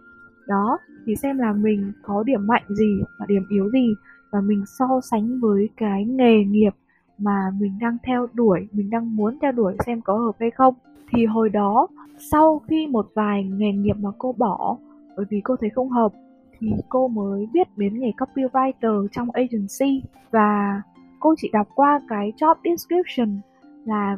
đó 0.46 0.78
thì 1.06 1.16
xem 1.16 1.38
là 1.38 1.52
mình 1.52 1.92
có 2.02 2.22
điểm 2.22 2.46
mạnh 2.46 2.62
gì 2.68 3.02
và 3.18 3.26
điểm 3.26 3.42
yếu 3.48 3.70
gì 3.70 3.94
và 4.30 4.40
mình 4.40 4.64
so 4.78 5.00
sánh 5.10 5.40
với 5.40 5.68
cái 5.76 6.04
nghề 6.04 6.44
nghiệp 6.44 6.74
mà 7.18 7.50
mình 7.60 7.78
đang 7.80 7.96
theo 8.02 8.26
đuổi, 8.32 8.68
mình 8.72 8.90
đang 8.90 9.16
muốn 9.16 9.38
theo 9.42 9.52
đuổi 9.52 9.76
xem 9.86 10.00
có 10.00 10.18
hợp 10.18 10.36
hay 10.40 10.50
không. 10.50 10.74
Thì 11.10 11.26
hồi 11.26 11.48
đó, 11.48 11.86
sau 12.30 12.60
khi 12.68 12.86
một 12.86 13.06
vài 13.14 13.44
nghề 13.44 13.72
nghiệp 13.72 13.96
mà 14.00 14.10
cô 14.18 14.34
bỏ 14.38 14.76
bởi 15.16 15.26
vì 15.30 15.40
cô 15.40 15.56
thấy 15.56 15.70
không 15.70 15.90
hợp, 15.90 16.12
thì 16.58 16.72
cô 16.88 17.08
mới 17.08 17.48
biết 17.52 17.68
đến 17.76 18.00
nghề 18.00 18.10
copywriter 18.10 19.06
trong 19.12 19.30
agency. 19.30 20.02
Và 20.30 20.82
cô 21.20 21.34
chỉ 21.38 21.50
đọc 21.52 21.68
qua 21.74 22.00
cái 22.08 22.32
job 22.36 22.54
description 22.64 23.40
là 23.84 24.16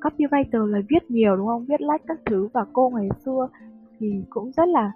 copywriter 0.00 0.66
là 0.66 0.78
viết 0.88 1.10
nhiều, 1.10 1.36
đúng 1.36 1.46
không? 1.46 1.64
Viết 1.64 1.80
lách 1.80 2.02
các 2.06 2.20
thứ 2.26 2.48
và 2.52 2.64
cô 2.72 2.90
ngày 2.94 3.08
xưa 3.24 3.48
thì 3.98 4.24
cũng 4.30 4.52
rất 4.52 4.68
là 4.68 4.92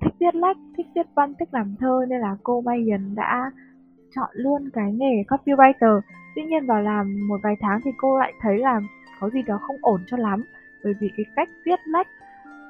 thích 0.00 0.14
viết 0.20 0.34
lách, 0.34 0.56
thích 0.76 0.86
viết 0.94 1.06
văn, 1.14 1.34
thích 1.38 1.48
làm 1.52 1.74
thơ 1.80 2.06
nên 2.08 2.20
là 2.20 2.36
cô 2.42 2.60
May 2.60 2.84
dần 2.84 3.14
đã 3.14 3.50
chọn 4.14 4.30
luôn 4.32 4.70
cái 4.72 4.92
nghề 4.92 5.22
copywriter. 5.28 6.00
Tuy 6.34 6.42
nhiên 6.42 6.66
vào 6.66 6.82
làm 6.82 7.28
một 7.28 7.40
vài 7.42 7.56
tháng 7.60 7.80
thì 7.84 7.90
cô 7.98 8.18
lại 8.18 8.32
thấy 8.40 8.58
là 8.58 8.80
có 9.20 9.30
gì 9.30 9.42
đó 9.42 9.58
không 9.62 9.76
ổn 9.80 10.00
cho 10.06 10.16
lắm. 10.16 10.44
Bởi 10.84 10.94
vì 11.00 11.10
cái 11.16 11.26
cách 11.36 11.48
viết 11.64 11.78
lách 11.86 12.06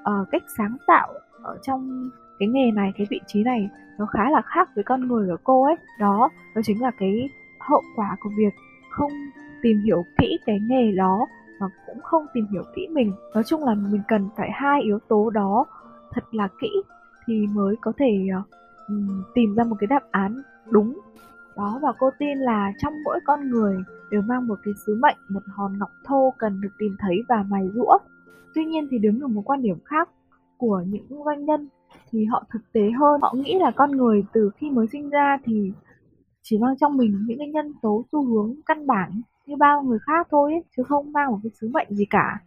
uh, 0.01 0.29
cách 0.31 0.43
sáng 0.57 0.77
tạo 0.87 1.13
ở 1.43 1.59
trong 1.63 2.11
cái 2.39 2.49
nghề 2.49 2.71
này 2.75 2.93
cái 2.99 3.07
vị 3.11 3.21
trí 3.27 3.45
này 3.45 3.69
nó 3.99 4.07
khá 4.07 4.31
là 4.31 4.43
khác 4.43 4.69
với 4.75 4.85
con 4.85 5.09
người 5.09 5.29
của 5.29 5.37
cô 5.45 5.65
ấy. 5.65 5.77
Đó 5.99 6.29
đó 6.55 6.63
chính 6.65 6.83
là 6.83 6.91
cái 6.99 7.31
hậu 7.61 7.83
quả 7.97 8.17
của 8.21 8.31
việc 8.37 8.55
không 8.91 9.13
tìm 9.63 9.81
hiểu 9.85 10.05
kỹ 10.19 10.39
cái 10.47 10.61
nghề 10.69 10.93
đó 10.93 11.27
và 11.61 11.67
cũng 11.87 12.01
không 12.03 12.27
tìm 12.35 12.47
hiểu 12.53 12.63
kỹ 12.75 12.89
mình. 12.89 13.13
Nói 13.35 13.45
chung 13.45 13.65
là 13.65 13.75
mình 13.75 14.03
cần 14.09 14.29
phải 14.37 14.51
hai 14.53 14.83
yếu 14.83 14.99
tố 15.09 15.31
đó 15.31 15.67
thật 16.13 16.25
là 16.35 16.49
kỹ 16.61 16.71
thì 17.27 17.47
mới 17.55 17.77
có 17.81 17.93
thể 17.99 18.27
uh, 18.39 18.47
tìm 19.35 19.55
ra 19.55 19.65
một 19.65 19.77
cái 19.81 19.87
đáp 19.87 20.03
án 20.11 20.43
đúng 20.71 21.01
đó 21.57 21.79
và 21.83 21.93
cô 21.99 22.11
tin 22.19 22.39
là 22.39 22.73
trong 22.79 22.95
mỗi 23.05 23.21
con 23.25 23.51
người 23.51 23.77
đều 24.11 24.23
mang 24.23 24.47
một 24.47 24.59
cái 24.65 24.75
sứ 24.87 24.99
mệnh 25.03 25.17
một 25.29 25.41
hòn 25.57 25.79
ngọc 25.79 25.91
thô 26.05 26.33
cần 26.39 26.61
được 26.61 26.69
tìm 26.79 26.97
thấy 26.99 27.17
và 27.29 27.45
mài 27.49 27.69
rũa. 27.75 27.99
Tuy 28.55 28.65
nhiên 28.65 28.89
thì 28.91 28.99
đứng 28.99 29.21
ở 29.21 29.29
một 29.29 29.43
quan 29.45 29.63
điểm 29.63 29.79
khác 29.85 30.09
của 30.59 30.83
những 30.87 31.07
doanh 31.25 31.45
nhân 31.45 31.69
thì 32.11 32.25
họ 32.25 32.45
thực 32.53 32.73
tế 32.73 32.91
hơn. 33.01 33.21
Họ 33.23 33.35
nghĩ 33.37 33.59
là 33.59 33.71
con 33.71 33.91
người 33.91 34.25
từ 34.33 34.51
khi 34.57 34.71
mới 34.71 34.87
sinh 34.93 35.11
ra 35.11 35.39
thì 35.45 35.73
chỉ 36.43 36.59
mang 36.59 36.77
trong 36.81 36.97
mình 36.97 37.25
những 37.27 37.39
cái 37.39 37.49
nhân 37.49 37.73
tố 37.83 38.05
xu 38.13 38.25
hướng 38.25 38.55
căn 38.67 38.87
bản 38.87 39.21
như 39.47 39.57
bao 39.57 39.83
người 39.83 39.99
khác 40.07 40.27
thôi 40.31 40.53
ấy, 40.53 40.65
chứ 40.77 40.83
không 40.83 41.13
mang 41.13 41.31
một 41.31 41.39
cái 41.43 41.51
sứ 41.61 41.69
mệnh 41.69 41.89
gì 41.91 42.05
cả. 42.11 42.41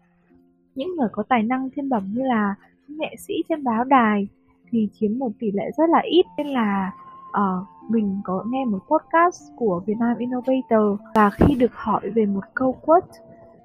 Những 0.75 0.95
người 0.95 1.07
có 1.12 1.24
tài 1.29 1.43
năng 1.43 1.69
thiên 1.69 1.89
bẩm 1.89 2.03
như 2.13 2.22
là 2.24 2.55
nghệ 2.88 3.15
sĩ 3.19 3.33
trên 3.50 3.63
báo 3.63 3.83
đài 3.83 4.27
thì 4.72 4.89
chiếm 4.93 5.19
một 5.19 5.31
tỷ 5.39 5.51
lệ 5.51 5.72
rất 5.77 5.89
là 5.89 6.00
ít 6.00 6.25
nên 6.38 6.48
là 6.48 6.91
uh, 7.38 7.68
mình 7.90 8.22
có 8.24 8.44
nghe 8.48 8.66
một 8.66 8.80
podcast 8.88 9.44
của 9.56 9.82
Việt 9.86 9.96
Nam 10.00 10.18
Innovator 10.18 11.00
và 11.16 11.30
khi 11.30 11.56
được 11.56 11.72
hỏi 11.74 12.10
về 12.10 12.25
một 12.25 12.44
câu 12.54 12.75
quote 12.82 13.08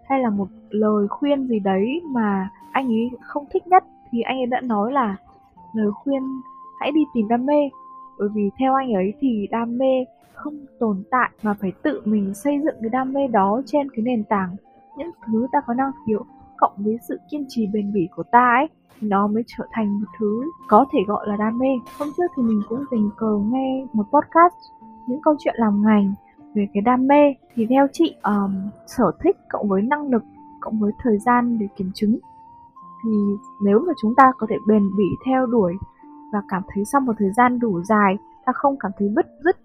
hay 0.09 0.21
là 0.21 0.31
một 0.31 0.49
lời 0.71 1.09
khuyên 1.09 1.47
gì 1.47 1.59
đấy 1.59 2.03
mà 2.05 2.49
anh 2.73 2.89
ấy 2.89 3.11
không 3.21 3.45
thích 3.51 3.67
nhất 3.67 3.85
thì 4.11 4.21
anh 4.21 4.39
ấy 4.39 4.47
đã 4.47 4.61
nói 4.61 4.93
là 4.93 5.17
lời 5.73 5.91
khuyên 5.93 6.23
hãy 6.81 6.93
đi 6.93 7.01
tìm 7.15 7.29
đam 7.29 7.47
mê. 7.47 7.71
Bởi 8.19 8.29
vì 8.35 8.51
theo 8.59 8.75
anh 8.75 8.93
ấy 8.93 9.15
thì 9.21 9.47
đam 9.51 9.79
mê 9.79 10.05
không 10.35 10.55
tồn 10.79 11.03
tại 11.11 11.31
mà 11.43 11.55
phải 11.61 11.73
tự 11.83 12.03
mình 12.05 12.35
xây 12.35 12.61
dựng 12.65 12.75
cái 12.81 12.91
đam 12.91 13.13
mê 13.13 13.27
đó 13.27 13.63
trên 13.67 13.91
cái 13.91 14.03
nền 14.03 14.25
tảng 14.25 14.57
những 14.97 15.11
thứ 15.27 15.47
ta 15.53 15.61
có 15.67 15.75
năng 15.75 15.91
khiếu 16.07 16.25
cộng 16.59 16.73
với 16.77 16.99
sự 17.09 17.19
kiên 17.31 17.45
trì 17.49 17.67
bền 17.67 17.93
bỉ 17.93 18.09
của 18.17 18.23
ta 18.23 18.55
ấy 18.61 18.69
nó 19.01 19.27
mới 19.27 19.43
trở 19.47 19.65
thành 19.73 20.01
một 20.01 20.07
thứ 20.19 20.43
có 20.69 20.87
thể 20.93 20.99
gọi 21.07 21.29
là 21.29 21.37
đam 21.37 21.59
mê. 21.59 21.69
Hôm 21.99 22.09
trước 22.17 22.27
thì 22.37 22.43
mình 22.43 22.63
cũng 22.69 22.85
tình 22.91 23.11
cờ 23.17 23.39
nghe 23.53 23.87
một 23.93 24.05
podcast 24.13 24.55
những 25.07 25.23
câu 25.23 25.37
chuyện 25.39 25.55
làm 25.59 25.83
ngành 25.83 26.15
về 26.55 26.69
cái 26.75 26.81
đam 26.81 27.07
mê. 27.07 27.35
Thì 27.55 27.67
theo 27.67 27.87
chị 27.93 28.15
um, 28.23 28.71
sở 28.87 29.13
thích 29.21 29.37
cộng 29.49 29.69
với 29.69 29.83
năng 29.83 30.11
lực 30.11 30.23
cộng 30.61 30.81
với 30.81 30.93
thời 31.03 31.19
gian 31.19 31.59
để 31.59 31.67
kiểm 31.77 31.91
chứng. 31.95 32.19
Thì 33.05 33.11
nếu 33.65 33.79
mà 33.87 33.93
chúng 34.03 34.15
ta 34.17 34.33
có 34.39 34.47
thể 34.51 34.57
bền 34.67 34.83
bỉ 34.97 35.05
theo 35.27 35.47
đuổi 35.47 35.75
và 36.33 36.43
cảm 36.49 36.63
thấy 36.75 36.85
sau 36.85 37.01
một 37.01 37.13
thời 37.19 37.31
gian 37.33 37.59
đủ 37.59 37.83
dài 37.83 38.17
ta 38.47 38.53
không 38.53 38.77
cảm 38.81 38.93
thấy 38.99 39.09
bứt 39.09 39.27
rứt 39.45 39.57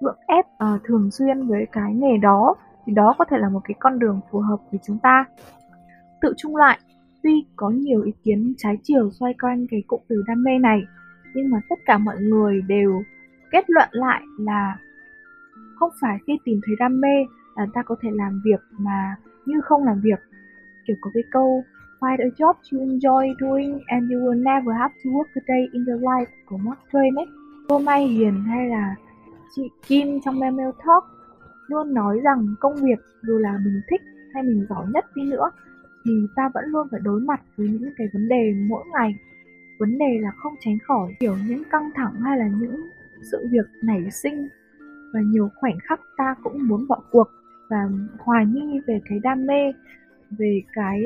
gượng 0.00 0.18
ép 0.26 0.46
uh, 0.46 0.80
thường 0.84 1.10
xuyên 1.10 1.46
với 1.46 1.66
cái 1.72 1.94
nghề 1.94 2.16
đó 2.16 2.54
thì 2.86 2.92
đó 2.92 3.14
có 3.18 3.24
thể 3.24 3.38
là 3.38 3.48
một 3.48 3.60
cái 3.64 3.74
con 3.80 3.98
đường 3.98 4.20
phù 4.30 4.38
hợp 4.38 4.56
với 4.70 4.80
chúng 4.86 4.98
ta 4.98 5.24
tự 6.20 6.34
trung 6.36 6.56
loại. 6.56 6.78
tuy 7.22 7.44
có 7.56 7.70
nhiều 7.70 8.02
ý 8.02 8.12
kiến 8.22 8.54
trái 8.58 8.78
chiều 8.82 9.10
xoay 9.10 9.34
quanh 9.42 9.66
cái 9.70 9.82
cụm 9.86 10.00
từ 10.08 10.22
đam 10.26 10.42
mê 10.42 10.58
này, 10.58 10.82
nhưng 11.34 11.50
mà 11.50 11.60
tất 11.68 11.78
cả 11.86 11.98
mọi 11.98 12.16
người 12.20 12.62
đều 12.62 13.02
kết 13.50 13.64
luận 13.70 13.88
lại 13.92 14.22
là 14.38 14.78
không 15.76 15.90
phải 16.00 16.18
khi 16.26 16.38
tìm 16.44 16.60
thấy 16.66 16.76
đam 16.78 17.00
mê 17.00 17.24
là 17.56 17.66
ta 17.74 17.82
có 17.82 17.96
thể 18.02 18.08
làm 18.12 18.40
việc 18.44 18.60
mà 18.78 19.16
như 19.46 19.60
không 19.60 19.84
làm 19.84 20.00
việc 20.00 20.18
kiểu 20.86 20.96
có 21.00 21.10
cái 21.14 21.22
câu, 21.30 21.64
Find 22.00 22.18
a 22.18 22.30
job 22.38 22.54
you 22.72 22.80
enjoy 22.80 23.34
doing 23.40 23.80
and 23.86 24.10
you 24.10 24.18
will 24.18 24.42
never 24.42 24.72
have 24.78 24.94
to 25.04 25.10
work 25.10 25.28
a 25.34 25.42
day 25.48 25.68
in 25.72 25.84
your 25.84 26.02
life 26.02 26.32
của 26.46 26.56
Mark 26.56 26.78
Twain 26.92 27.16
ấy. 27.16 27.26
Cô 27.68 27.78
Mai 27.78 28.06
Hiền 28.06 28.44
hay 28.44 28.68
là 28.68 28.94
chị 29.56 29.62
Kim 29.86 30.20
trong 30.24 30.38
Memo 30.40 30.72
Talk 30.86 31.04
luôn 31.66 31.94
nói 31.94 32.20
rằng 32.24 32.54
công 32.60 32.74
việc 32.74 32.98
dù 33.22 33.38
là 33.38 33.58
mình 33.64 33.80
thích 33.90 34.00
hay 34.34 34.42
mình 34.42 34.66
giỏi 34.68 34.86
nhất 34.94 35.04
đi 35.14 35.22
nữa 35.22 35.50
thì 36.04 36.12
ta 36.36 36.50
vẫn 36.54 36.64
luôn 36.66 36.88
phải 36.90 37.00
đối 37.04 37.20
mặt 37.20 37.40
với 37.56 37.68
những 37.68 37.90
cái 37.96 38.08
vấn 38.12 38.28
đề 38.28 38.54
mỗi 38.68 38.84
ngày. 38.92 39.14
Vấn 39.78 39.98
đề 39.98 40.18
là 40.20 40.30
không 40.30 40.54
tránh 40.60 40.78
khỏi, 40.86 41.14
kiểu, 41.20 41.36
những 41.48 41.62
căng 41.70 41.90
thẳng 41.94 42.14
hay 42.20 42.38
là 42.38 42.48
những 42.60 42.76
sự 43.22 43.48
việc 43.50 43.66
nảy 43.82 44.10
sinh. 44.10 44.48
Và 45.12 45.20
nhiều 45.20 45.50
khoảnh 45.56 45.78
khắc 45.82 46.00
ta 46.16 46.34
cũng 46.42 46.68
muốn 46.68 46.88
bỏ 46.88 47.02
cuộc. 47.10 47.28
Và 47.68 47.88
hoài 48.18 48.46
nghi 48.46 48.80
về 48.86 49.00
cái 49.08 49.20
đam 49.22 49.46
mê, 49.46 49.72
về 50.30 50.62
cái 50.72 51.02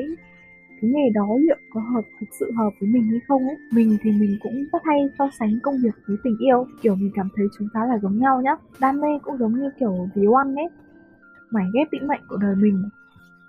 cái 0.81 0.91
nghề 0.91 1.09
đó 1.13 1.27
liệu 1.39 1.57
có 1.73 1.81
hợp, 1.81 2.01
thực 2.19 2.25
sự 2.39 2.51
hợp 2.51 2.69
với 2.79 2.89
mình 2.89 3.03
hay 3.03 3.19
không 3.27 3.47
ấy. 3.47 3.57
Mình 3.71 3.97
thì 4.01 4.11
mình 4.11 4.37
cũng 4.43 4.65
rất 4.73 4.81
hay 4.83 5.09
so 5.19 5.29
sánh 5.39 5.59
công 5.63 5.75
việc 5.83 5.95
với 6.07 6.17
tình 6.23 6.37
yêu. 6.37 6.67
Kiểu, 6.81 6.95
mình 6.95 7.11
cảm 7.15 7.27
thấy 7.35 7.45
chúng 7.57 7.67
ta 7.73 7.85
là 7.85 7.97
giống 7.97 8.19
nhau 8.19 8.41
nhá. 8.41 8.55
Đam 8.79 9.01
mê 9.01 9.07
cũng 9.23 9.37
giống 9.37 9.53
như 9.59 9.69
kiểu 9.79 10.09
ví 10.15 10.27
oan 10.27 10.55
ấy. 10.55 10.69
Mảnh 11.51 11.71
ghép 11.73 11.87
định 11.91 12.07
mệnh 12.07 12.21
của 12.29 12.37
đời 12.37 12.55
mình 12.55 12.89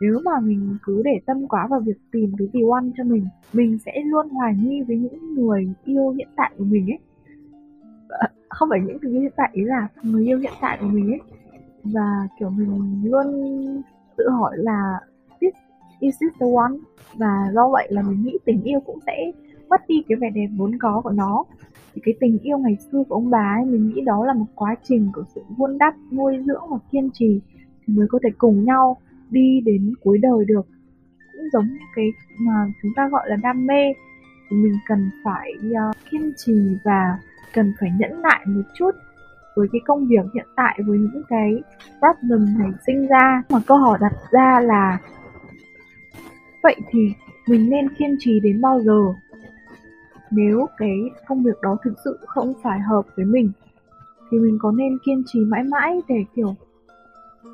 nếu 0.01 0.21
mà 0.25 0.41
mình 0.43 0.77
cứ 0.83 1.03
để 1.05 1.21
tâm 1.27 1.49
quá 1.49 1.67
vào 1.71 1.81
việc 1.81 1.97
tìm 2.13 2.33
cái 2.39 2.49
gì 2.53 2.61
one 2.73 2.87
cho 2.97 3.05
mình 3.05 3.27
mình 3.53 3.79
sẽ 3.85 3.93
luôn 4.05 4.29
hoài 4.29 4.55
nghi 4.63 4.83
với 4.83 4.97
những 4.97 5.35
người 5.35 5.69
yêu 5.85 6.11
hiện 6.11 6.29
tại 6.37 6.53
của 6.59 6.65
mình 6.65 6.91
ấy. 6.91 6.99
Ờ, 8.09 8.29
không 8.49 8.69
phải 8.71 8.81
những 8.87 8.99
người 9.03 9.21
hiện 9.21 9.33
tại, 9.37 9.51
ý 9.53 9.65
là 9.65 9.89
người 10.03 10.25
yêu 10.25 10.39
hiện 10.39 10.53
tại 10.61 10.79
của 10.81 10.87
mình 10.87 11.13
ấy. 11.13 11.21
Và 11.85 12.29
kiểu 12.39 12.51
mình 12.51 13.03
luôn 13.05 13.27
tự 14.17 14.29
hỏi 14.29 14.53
là, 14.59 15.01
this, 15.41 15.55
is 16.01 16.15
this 16.21 16.33
the 16.41 16.47
one? 16.57 16.73
Và 17.15 17.51
do 17.55 17.69
vậy 17.69 17.89
là 17.91 18.03
mình 18.03 18.23
nghĩ 18.23 18.39
tình 18.45 18.63
yêu 18.63 18.81
cũng 18.81 18.99
sẽ 19.07 19.33
mất 19.69 19.81
đi 19.89 20.03
cái 20.09 20.17
vẻ 20.21 20.31
đẹp 20.35 20.49
vốn 20.57 20.79
có 20.79 21.01
của 21.05 21.11
nó. 21.11 21.45
Thì 21.95 22.03
cái 22.05 22.15
tình 22.21 22.39
yêu 22.39 22.59
ngày 22.59 22.77
xưa 22.77 23.03
của 23.09 23.15
ông 23.15 23.31
bà 23.31 23.55
ấy, 23.59 23.65
mình 23.65 23.89
nghĩ 23.89 24.01
đó 24.01 24.27
là 24.27 24.33
một 24.33 24.47
quá 24.55 24.75
trình 24.83 25.11
của 25.15 25.25
sự 25.35 25.43
vun 25.57 25.79
đắp, 25.79 25.95
nuôi 26.13 26.39
dưỡng 26.47 26.63
và 26.71 26.79
kiên 26.91 27.11
trì 27.13 27.41
thì 27.87 27.95
mới 27.95 28.07
có 28.11 28.19
thể 28.23 28.31
cùng 28.39 28.65
nhau 28.65 28.97
đi 29.31 29.61
đến 29.65 29.95
cuối 30.01 30.19
đời 30.19 30.45
được. 30.47 30.67
Cũng 31.33 31.51
giống 31.53 31.67
như 31.67 31.79
cái 31.97 32.13
mà 32.39 32.67
chúng 32.83 32.93
ta 32.97 33.09
gọi 33.09 33.29
là 33.29 33.37
đam 33.37 33.67
mê. 33.67 33.93
Thì 34.51 34.57
mình 34.57 34.79
cần 34.89 35.11
phải 35.25 35.53
uh, 35.71 35.97
kiên 36.11 36.33
trì 36.37 36.55
và 36.85 37.19
cần 37.55 37.73
phải 37.81 37.91
nhẫn 37.99 38.23
nại 38.23 38.47
một 38.47 38.63
chút 38.79 38.91
với 39.57 39.69
cái 39.73 39.81
công 39.87 40.07
việc 40.07 40.25
hiện 40.35 40.47
tại 40.57 40.81
với 40.87 40.99
những 40.99 41.23
cái 41.29 41.63
problem 41.99 42.59
này 42.59 42.71
sinh 42.87 43.07
ra. 43.07 43.43
Mà 43.51 43.61
câu 43.67 43.79
hỏi 43.79 43.99
đặt 44.01 44.13
ra 44.31 44.61
là 44.61 44.99
vậy 46.63 46.77
thì 46.91 47.13
mình 47.49 47.71
nên 47.71 47.89
kiên 47.89 48.17
trì 48.19 48.41
đến 48.41 48.61
bao 48.61 48.81
giờ? 48.81 49.01
Nếu 50.31 50.67
cái 50.77 50.99
công 51.27 51.43
việc 51.43 51.61
đó 51.63 51.77
thực 51.85 51.95
sự 52.05 52.19
không 52.27 52.55
phải 52.63 52.81
hợp 52.81 53.03
với 53.17 53.27
mình 53.27 53.53
thì 54.31 54.39
mình 54.39 54.59
có 54.61 54.73
nên 54.73 54.99
kiên 55.07 55.23
trì 55.27 55.41
mãi 55.41 55.65
mãi 55.65 56.01
để 56.09 56.25
kiểu 56.35 56.55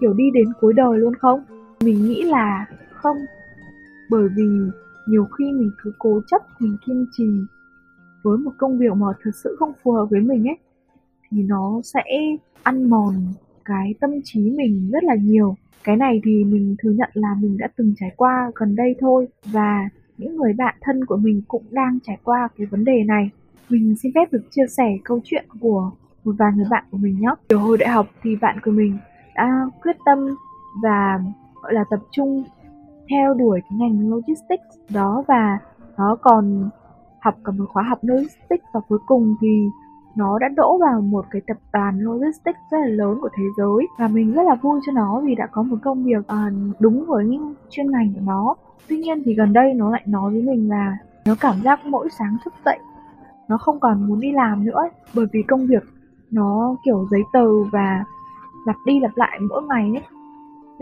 kiểu 0.01 0.13
đi 0.13 0.25
đến 0.35 0.53
cuối 0.61 0.73
đời 0.73 0.99
luôn 0.99 1.15
không? 1.15 1.45
Mình 1.85 2.05
nghĩ 2.05 2.23
là 2.23 2.67
không, 2.91 3.17
bởi 4.11 4.29
vì 4.37 4.49
nhiều 5.09 5.25
khi 5.25 5.45
mình 5.53 5.71
cứ 5.83 5.93
cố 5.99 6.21
chấp, 6.27 6.43
mình 6.61 6.77
kiên 6.87 7.07
trì 7.13 7.27
với 8.23 8.39
một 8.39 8.53
công 8.59 8.79
việc 8.79 8.95
mà 8.97 9.07
thực 9.25 9.35
sự 9.45 9.57
không 9.59 9.73
phù 9.83 9.93
hợp 9.93 10.07
với 10.11 10.21
mình 10.21 10.49
ấy, 10.49 10.59
thì 11.31 11.43
nó 11.43 11.81
sẽ 11.85 12.03
ăn 12.63 12.91
mòn 12.91 13.15
cái 13.65 13.95
tâm 14.01 14.11
trí 14.25 14.51
mình 14.51 14.91
rất 14.93 15.05
là 15.05 15.15
nhiều. 15.15 15.57
Cái 15.85 15.97
này 15.97 16.21
thì 16.25 16.45
mình 16.45 16.77
thừa 16.83 16.91
nhận 16.91 17.11
là 17.15 17.29
mình 17.41 17.59
đã 17.59 17.69
từng 17.77 17.95
trải 18.01 18.11
qua 18.17 18.51
gần 18.55 18.77
đây 18.77 18.95
thôi, 19.01 19.29
và 19.45 19.89
những 20.19 20.37
người 20.37 20.53
bạn 20.53 20.75
thân 20.81 21.05
của 21.05 21.17
mình 21.17 21.43
cũng 21.49 21.65
đang 21.71 21.99
trải 22.03 22.19
qua 22.25 22.49
cái 22.59 22.67
vấn 22.67 22.85
đề 22.85 23.05
này. 23.05 23.31
Mình 23.69 23.95
xin 24.03 24.13
phép 24.15 24.33
được 24.33 24.43
chia 24.51 24.67
sẻ 24.77 24.99
câu 25.05 25.21
chuyện 25.25 25.45
của 25.61 25.91
một 26.25 26.33
vài 26.39 26.53
người 26.57 26.67
bạn 26.71 26.85
của 26.91 26.99
mình 26.99 27.21
nhé. 27.21 27.29
Từ 27.49 27.57
hồi 27.57 27.79
đại 27.79 27.89
học 27.89 28.07
thì 28.23 28.37
bạn 28.37 28.59
của 28.65 28.71
mình 28.71 28.99
đã 29.35 29.67
quyết 29.83 29.97
tâm 30.05 30.19
và 30.83 31.21
gọi 31.63 31.73
là 31.73 31.85
tập 31.91 32.01
trung 32.11 32.45
theo 33.11 33.35
đuổi 33.35 33.61
cái 33.61 33.79
ngành 33.79 34.11
logistics 34.11 34.93
đó 34.95 35.25
và 35.29 35.59
nó 35.99 36.17
còn 36.21 36.71
học 37.21 37.35
cả 37.45 37.53
một 37.53 37.65
khóa 37.69 37.83
học 37.83 37.99
logistics 38.03 38.65
và 38.75 38.81
cuối 38.89 38.99
cùng 39.07 39.35
thì 39.41 39.69
nó 40.17 40.39
đã 40.39 40.49
đỗ 40.57 40.79
vào 40.79 41.01
một 41.01 41.25
cái 41.31 41.43
tập 41.47 41.57
đoàn 41.73 42.01
logistics 42.01 42.59
rất 42.71 42.79
là 42.79 42.87
lớn 42.87 43.19
của 43.23 43.29
thế 43.37 43.45
giới. 43.57 43.89
Và 43.99 44.09
mình 44.09 44.33
rất 44.33 44.43
là 44.43 44.55
vui 44.55 44.81
cho 44.87 44.93
nó 44.93 45.21
vì 45.25 45.35
đã 45.35 45.47
có 45.47 45.63
một 45.63 45.77
công 45.83 46.05
việc 46.05 46.19
uh, 46.19 46.81
đúng 46.81 47.05
với 47.07 47.25
những 47.25 47.55
chuyên 47.71 47.91
ngành 47.91 48.13
của 48.15 48.21
nó. 48.25 48.55
Tuy 48.89 48.99
nhiên 48.99 49.23
thì 49.25 49.35
gần 49.35 49.53
đây 49.53 49.75
nó 49.75 49.91
lại 49.91 50.03
nói 50.07 50.33
với 50.33 50.43
mình 50.43 50.71
là 50.71 50.97
nó 51.27 51.35
cảm 51.41 51.55
giác 51.65 51.87
mỗi 51.87 52.09
sáng 52.19 52.37
thức 52.45 52.55
dậy 52.65 52.79
nó 53.53 53.59
không 53.59 53.81
còn 53.81 54.07
muốn 54.07 54.21
đi 54.21 54.33
làm 54.33 54.65
nữa 54.65 54.81
bởi 55.15 55.27
vì 55.33 55.43
công 55.43 55.67
việc 55.67 55.83
nó 56.31 56.77
kiểu 56.85 57.07
giấy 57.11 57.23
tờ 57.33 57.63
và 57.73 58.05
lặp 58.67 58.77
đi 58.87 59.01
lặp 59.01 59.11
lại 59.15 59.39
mỗi 59.49 59.63
ngày 59.63 59.91
ấy 59.95 60.03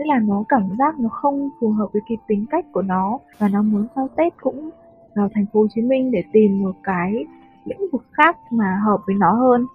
tức 0.01 0.07
là 0.07 0.19
nó 0.19 0.43
cảm 0.49 0.69
giác 0.77 0.99
nó 0.99 1.09
không 1.09 1.49
phù 1.59 1.71
hợp 1.71 1.87
với 1.93 2.01
cái 2.09 2.17
tính 2.27 2.45
cách 2.49 2.65
của 2.71 2.81
nó 2.81 3.19
và 3.37 3.47
nó 3.47 3.61
muốn 3.61 3.87
sau 3.95 4.09
Tết 4.17 4.33
cũng 4.41 4.69
vào 5.15 5.29
thành 5.33 5.45
phố 5.53 5.59
Hồ 5.59 5.67
Chí 5.75 5.81
Minh 5.81 6.11
để 6.11 6.23
tìm 6.33 6.63
một 6.63 6.75
cái 6.83 7.25
lĩnh 7.65 7.91
vực 7.91 8.05
khác 8.11 8.37
mà 8.51 8.79
hợp 8.85 8.97
với 9.07 9.15
nó 9.15 9.33
hơn. 9.33 9.65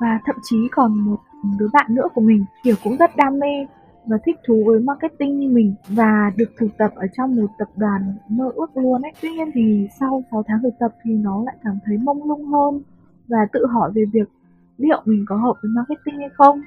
Và 0.00 0.20
thậm 0.24 0.36
chí 0.42 0.56
còn 0.70 1.00
một 1.00 1.16
đứa 1.58 1.68
bạn 1.72 1.86
nữa 1.94 2.08
của 2.14 2.20
mình, 2.20 2.44
kiểu, 2.62 2.74
cũng 2.84 2.96
rất 2.96 3.16
đam 3.16 3.38
mê 3.38 3.66
và 4.06 4.18
thích 4.24 4.36
thú 4.46 4.62
với 4.66 4.80
marketing 4.80 5.38
như 5.38 5.48
mình 5.48 5.74
và 5.88 6.32
được 6.36 6.50
thực 6.58 6.68
tập 6.78 6.90
ở 6.94 7.06
trong 7.16 7.36
một 7.36 7.50
tập 7.58 7.68
đoàn 7.76 8.14
mơ 8.28 8.50
ước 8.54 8.76
luôn 8.76 9.02
ấy. 9.02 9.12
Tuy 9.22 9.30
nhiên 9.30 9.50
thì 9.54 9.88
sau 10.00 10.22
6 10.30 10.42
tháng 10.46 10.62
thực 10.62 10.74
tập 10.78 10.92
thì 11.02 11.10
nó 11.12 11.42
lại 11.46 11.56
cảm 11.64 11.78
thấy 11.84 11.98
mông 11.98 12.28
lung 12.28 12.46
hơn 12.46 12.82
và 13.28 13.38
tự 13.52 13.66
hỏi 13.66 13.90
về 13.94 14.04
việc 14.12 14.28
liệu 14.76 15.02
mình 15.04 15.24
có 15.28 15.36
hợp 15.36 15.54
với 15.62 15.70
marketing 15.74 16.18
hay 16.18 16.28
không. 16.32 16.60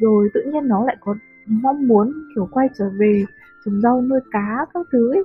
Rồi 0.00 0.28
tự 0.34 0.40
nhiên 0.52 0.68
nó 0.68 0.84
lại 0.84 0.96
có 1.00 1.14
mong 1.46 1.88
muốn, 1.88 2.12
kiểu, 2.34 2.48
quay 2.52 2.68
trở 2.78 2.90
về 2.98 3.24
trồng 3.64 3.80
rau, 3.80 4.02
nuôi 4.02 4.20
cá 4.30 4.66
các 4.74 4.86
thứ 4.92 5.12
ấy. 5.12 5.24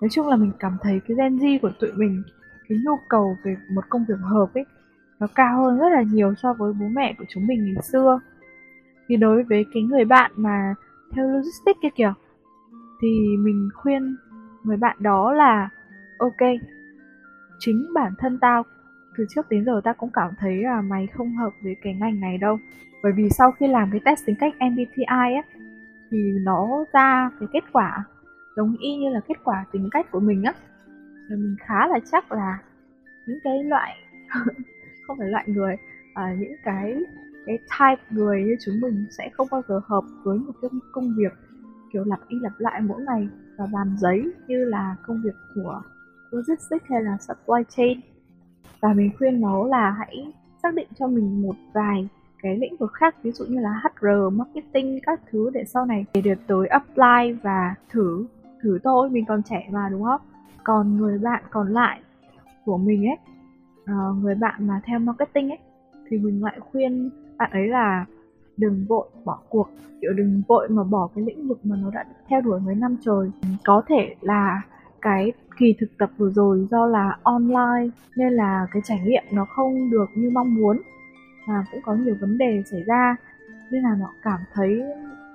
Nói 0.00 0.08
chung 0.10 0.28
là 0.28 0.36
mình 0.36 0.52
cảm 0.58 0.76
thấy 0.82 1.00
cái 1.08 1.16
Gen 1.16 1.36
Z 1.36 1.58
của 1.62 1.70
tụi 1.80 1.92
mình, 1.92 2.22
cái 2.68 2.78
nhu 2.84 2.98
cầu 3.08 3.36
về 3.44 3.56
một 3.70 3.84
công 3.88 4.04
việc 4.08 4.18
hợp 4.20 4.54
ấy, 4.54 4.64
nó 5.20 5.26
cao 5.34 5.62
hơn 5.62 5.78
rất 5.78 5.88
là 5.88 6.02
nhiều 6.02 6.34
so 6.34 6.52
với 6.52 6.72
bố 6.72 6.88
mẹ 6.88 7.14
của 7.18 7.24
chúng 7.28 7.46
mình 7.46 7.64
ngày 7.64 7.82
xưa 7.82 8.20
thì 9.08 9.16
đối 9.16 9.42
với 9.42 9.66
cái 9.74 9.82
người 9.82 10.04
bạn 10.04 10.30
mà 10.36 10.74
theo 11.10 11.28
logistics 11.28 11.78
kia 11.82 11.88
kìa, 11.94 12.12
thì 13.00 13.36
mình 13.38 13.68
khuyên 13.74 14.16
người 14.64 14.76
bạn 14.76 14.96
đó 15.00 15.32
là, 15.32 15.68
ok, 16.18 16.50
chính 17.58 17.86
bản 17.94 18.12
thân 18.18 18.38
tao, 18.38 18.62
từ 19.16 19.26
trước 19.34 19.48
đến 19.48 19.64
giờ 19.64 19.80
tao 19.84 19.94
cũng 19.94 20.10
cảm 20.12 20.30
thấy 20.38 20.62
là 20.62 20.80
mày 20.80 21.06
không 21.06 21.36
hợp 21.36 21.50
với 21.62 21.76
cái 21.82 21.94
ngành 21.94 22.20
này 22.20 22.38
đâu 22.38 22.58
bởi 23.04 23.12
vì 23.12 23.28
sau 23.30 23.52
khi 23.52 23.68
làm 23.68 23.90
cái 23.90 24.00
test 24.04 24.26
tính 24.26 24.36
cách 24.40 24.54
MBTI 24.72 25.34
á 25.34 25.42
thì 26.10 26.18
nó 26.42 26.84
ra 26.92 27.30
cái 27.40 27.48
kết 27.52 27.64
quả 27.72 28.04
giống 28.56 28.76
y 28.80 28.96
như 28.96 29.08
là 29.08 29.20
kết 29.28 29.34
quả 29.44 29.64
tính 29.72 29.88
cách 29.90 30.06
của 30.10 30.20
mình 30.20 30.42
á. 30.42 30.54
Và 31.30 31.36
mình 31.36 31.56
khá 31.60 31.86
là 31.86 31.98
chắc 32.12 32.32
là 32.32 32.58
những 33.26 33.38
cái 33.44 33.64
loại 33.64 33.96
không 35.06 35.18
phải 35.18 35.28
loại 35.28 35.44
người 35.48 35.76
à, 36.14 36.36
những 36.38 36.52
cái 36.64 36.96
cái 37.46 37.58
type 37.58 38.02
người 38.10 38.42
như 38.42 38.56
chúng 38.64 38.80
mình 38.80 39.06
sẽ 39.18 39.30
không 39.32 39.48
bao 39.50 39.62
giờ 39.68 39.80
hợp 39.84 40.04
với 40.22 40.38
một 40.38 40.52
cái 40.62 40.70
công 40.92 41.14
việc 41.16 41.32
kiểu 41.92 42.04
lặp 42.04 42.20
đi 42.28 42.36
lặp 42.42 42.52
lại 42.58 42.80
mỗi 42.80 43.02
ngày 43.02 43.28
và 43.58 43.66
làm 43.72 43.96
giấy 43.98 44.32
như 44.46 44.64
là 44.64 44.96
công 45.06 45.22
việc 45.24 45.34
của 45.54 45.82
logistics 46.30 46.84
hay 46.90 47.02
là 47.02 47.16
supply 47.20 47.62
chain. 47.68 48.00
Và 48.80 48.92
mình 48.92 49.10
khuyên 49.18 49.40
nó 49.40 49.66
là 49.66 49.90
hãy 49.90 50.32
xác 50.62 50.74
định 50.74 50.88
cho 50.98 51.06
mình 51.06 51.42
một 51.42 51.54
vài 51.74 52.08
cái 52.44 52.56
lĩnh 52.56 52.76
vực 52.76 52.92
khác 52.92 53.14
ví 53.22 53.32
dụ 53.32 53.44
như 53.44 53.60
là 53.60 53.80
HR, 53.82 54.32
marketing 54.32 54.98
các 55.02 55.20
thứ 55.30 55.50
để 55.54 55.64
sau 55.64 55.86
này 55.86 56.04
để 56.14 56.20
được 56.20 56.38
tới 56.46 56.66
apply 56.66 57.32
và 57.42 57.74
thử 57.90 58.26
thử 58.62 58.78
thôi 58.84 59.10
mình 59.10 59.24
còn 59.24 59.42
trẻ 59.42 59.68
mà 59.72 59.88
đúng 59.90 60.02
không? 60.02 60.20
Còn 60.64 60.96
người 60.96 61.18
bạn 61.18 61.42
còn 61.50 61.72
lại 61.72 62.00
của 62.64 62.76
mình 62.76 63.06
ấy 63.06 63.16
uh, 63.82 64.22
người 64.22 64.34
bạn 64.34 64.66
mà 64.66 64.80
theo 64.84 64.98
marketing 64.98 65.50
ấy 65.50 65.58
thì 66.08 66.18
mình 66.18 66.44
lại 66.44 66.60
khuyên 66.60 67.10
bạn 67.38 67.50
ấy 67.50 67.68
là 67.68 68.04
đừng 68.56 68.84
vội 68.88 69.08
bỏ 69.24 69.38
cuộc. 69.48 69.68
Kiểu 70.00 70.12
đừng 70.12 70.42
vội 70.48 70.68
mà 70.68 70.82
bỏ 70.84 71.08
cái 71.14 71.24
lĩnh 71.24 71.48
vực 71.48 71.58
mà 71.64 71.76
nó 71.82 71.90
đã 71.90 72.04
theo 72.28 72.40
đuổi 72.40 72.60
mấy 72.60 72.74
năm 72.74 72.96
trời. 73.04 73.30
Có 73.64 73.82
thể 73.88 74.14
là 74.20 74.62
cái 75.00 75.32
kỳ 75.58 75.74
thực 75.78 75.98
tập 75.98 76.10
vừa 76.16 76.30
rồi 76.30 76.68
do 76.70 76.86
là 76.86 77.18
online 77.22 77.90
nên 78.16 78.32
là 78.32 78.66
cái 78.72 78.82
trải 78.84 79.00
nghiệm 79.04 79.22
nó 79.32 79.44
không 79.44 79.90
được 79.90 80.06
như 80.14 80.30
mong 80.30 80.54
muốn 80.54 80.80
và 81.48 81.64
cũng 81.72 81.80
có 81.84 81.94
nhiều 81.94 82.16
vấn 82.20 82.38
đề 82.38 82.62
xảy 82.70 82.84
ra, 82.86 83.16
nên 83.70 83.82
là 83.82 83.96
nó 83.98 84.10
cảm 84.22 84.40
thấy 84.52 84.82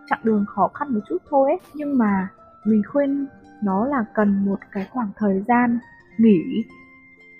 chặng 0.09 0.19
đường 0.23 0.45
khó 0.47 0.67
khăn 0.67 0.93
một 0.93 0.99
chút 1.09 1.17
thôi 1.29 1.51
ấy. 1.51 1.59
Nhưng 1.73 1.97
mà 1.97 2.27
mình 2.65 2.81
khuyên 2.91 3.27
nó 3.63 3.85
là 3.85 4.05
cần 4.13 4.45
một 4.45 4.59
cái 4.71 4.87
khoảng 4.91 5.09
thời 5.15 5.43
gian 5.47 5.79
nghỉ 6.17 6.65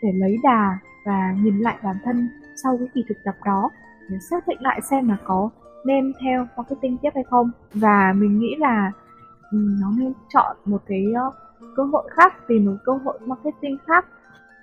để 0.02 0.12
lấy 0.14 0.38
đà 0.44 0.78
và 1.06 1.36
nhìn 1.44 1.60
lại 1.60 1.78
bản 1.84 1.96
thân 2.04 2.30
sau 2.64 2.78
cái 2.78 2.88
kỳ 2.94 3.04
thực 3.10 3.18
tập 3.24 3.36
đó. 3.46 3.70
Để 4.10 4.18
xác 4.30 4.48
định 4.48 4.62
lại 4.62 4.82
xem 4.82 5.10
là 5.10 5.18
có 5.24 5.50
nên 5.86 6.14
theo 6.22 6.48
marketing 6.58 6.98
tiếp 6.98 7.10
hay 7.16 7.24
không. 7.24 7.52
Và 7.74 8.14
mình 8.16 8.40
nghĩ 8.40 8.56
là 8.60 8.92
ừ, 9.52 9.58
nó 9.82 9.92
nên 9.98 10.14
chọn 10.30 10.58
một 10.66 10.82
cái 10.88 11.06
ờ, 11.16 11.32
cơ 11.76 11.84
hội 11.84 12.10
khác, 12.12 12.34
tìm 12.48 12.66
một 12.66 12.78
cơ 12.86 12.92
hội 13.04 13.20
marketing 13.26 13.78
khác. 13.88 14.06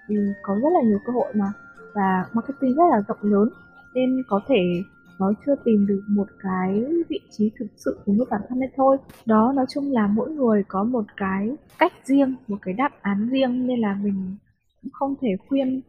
Vì 0.09 0.17
có 0.43 0.55
rất 0.55 0.69
là 0.75 0.81
nhiều 0.83 0.99
cơ 1.07 1.13
hội 1.13 1.33
mà, 1.35 1.53
và 1.95 2.25
marketing 2.33 2.75
rất 2.75 2.85
là 2.91 3.03
rộng 3.09 3.19
lớn 3.21 3.49
nên 3.97 4.23
có 4.29 4.41
thể 4.49 4.83
nó 5.19 5.33
chưa 5.47 5.55
tìm 5.65 5.87
được 5.87 6.03
một 6.09 6.27
cái 6.43 6.85
vị 7.09 7.21
trí 7.31 7.51
thực 7.59 7.67
sự 7.77 7.99
của 8.07 8.13
với 8.13 8.27
bản 8.31 8.41
thân 8.49 8.61
đấy 8.61 8.71
thôi. 8.77 8.97
Đó, 9.27 9.53
nói 9.57 9.67
chung 9.69 9.93
là 9.93 10.07
mỗi 10.07 10.31
người 10.31 10.65
có 10.69 10.85
một 10.85 11.05
cái 11.17 11.57
cách 11.79 11.93
riêng, 12.05 12.35
một 12.49 12.57
cái 12.63 12.75
đáp 12.75 12.93
án 13.03 13.29
riêng, 13.31 13.67
nên 13.67 13.81
là 13.81 13.99
mình 14.03 14.37
cũng 14.83 14.93
không 14.93 15.15
thể 15.21 15.29
khuyên 15.49 15.81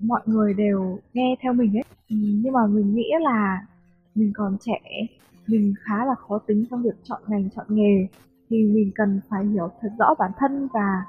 mọi 0.00 0.20
người 0.26 0.54
đều 0.54 0.98
nghe 1.12 1.36
theo 1.42 1.52
mình 1.52 1.76
ấy. 1.76 1.84
Ừ, 2.10 2.16
nhưng 2.16 2.52
mà 2.52 2.66
mình 2.66 2.94
nghĩ 2.94 3.10
là 3.20 3.66
mình 4.14 4.32
còn 4.34 4.56
trẻ, 4.60 4.80
mình 5.46 5.74
khá 5.80 6.04
là 6.04 6.14
khó 6.14 6.38
tính 6.38 6.64
trong 6.70 6.82
việc 6.82 6.94
chọn 7.04 7.22
ngành, 7.26 7.50
chọn 7.56 7.66
nghề, 7.68 8.06
thì 8.50 8.56
mình 8.64 8.90
cần 8.94 9.20
phải 9.28 9.44
hiểu 9.46 9.70
thật 9.80 9.88
rõ 9.98 10.14
bản 10.18 10.30
thân 10.38 10.68
và 10.74 11.02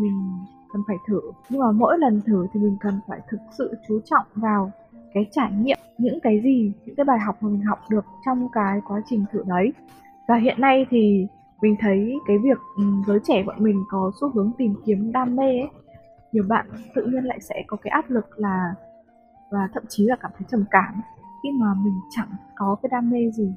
mình 0.00 0.30
cần 0.72 0.82
phải 0.86 0.96
thử. 1.08 1.20
Nhưng 1.50 1.60
mà 1.60 1.72
mỗi 1.72 1.98
lần 1.98 2.20
thử 2.26 2.46
thì 2.52 2.60
mình 2.60 2.76
cần 2.80 2.94
phải 3.08 3.20
thực 3.30 3.40
sự 3.58 3.74
chú 3.88 4.00
trọng 4.04 4.26
vào 4.34 4.72
cái 5.14 5.26
trải 5.30 5.52
nghiệm, 5.52 5.78
những 5.98 6.18
cái 6.22 6.40
gì, 6.40 6.72
những 6.86 6.96
cái 6.96 7.04
bài 7.04 7.18
học 7.18 7.36
mà 7.40 7.48
mình 7.48 7.62
học 7.62 7.78
được 7.90 8.04
trong 8.26 8.48
cái 8.52 8.80
quá 8.88 9.02
trình 9.06 9.24
thử 9.32 9.42
đấy. 9.46 9.72
Và 10.28 10.36
hiện 10.36 10.60
nay 10.60 10.86
thì 10.90 11.26
mình 11.62 11.76
thấy 11.80 12.20
cái 12.26 12.38
việc 12.38 12.58
ừ, 12.76 12.84
giới 13.06 13.20
trẻ 13.24 13.42
bọn 13.46 13.56
mình 13.58 13.84
có 13.88 14.12
xu 14.20 14.30
hướng 14.30 14.52
tìm 14.58 14.74
kiếm 14.86 15.12
đam 15.12 15.36
mê 15.36 15.60
ấy, 15.60 15.70
nhiều 16.32 16.44
bạn 16.48 16.66
tự 16.94 17.04
nhiên 17.06 17.24
lại 17.24 17.40
sẽ 17.40 17.64
có 17.66 17.76
cái 17.76 17.90
áp 17.90 18.10
lực 18.10 18.38
là, 18.38 18.74
và 19.50 19.68
thậm 19.74 19.82
chí 19.88 20.06
là 20.06 20.16
cảm 20.16 20.30
thấy 20.38 20.46
trầm 20.50 20.64
cảm 20.70 21.00
khi 21.42 21.48
mà 21.60 21.74
mình 21.84 22.00
chẳng 22.10 22.28
có 22.56 22.76
cái 22.82 22.88
đam 22.92 23.10
mê 23.10 23.30
gì, 23.30 23.52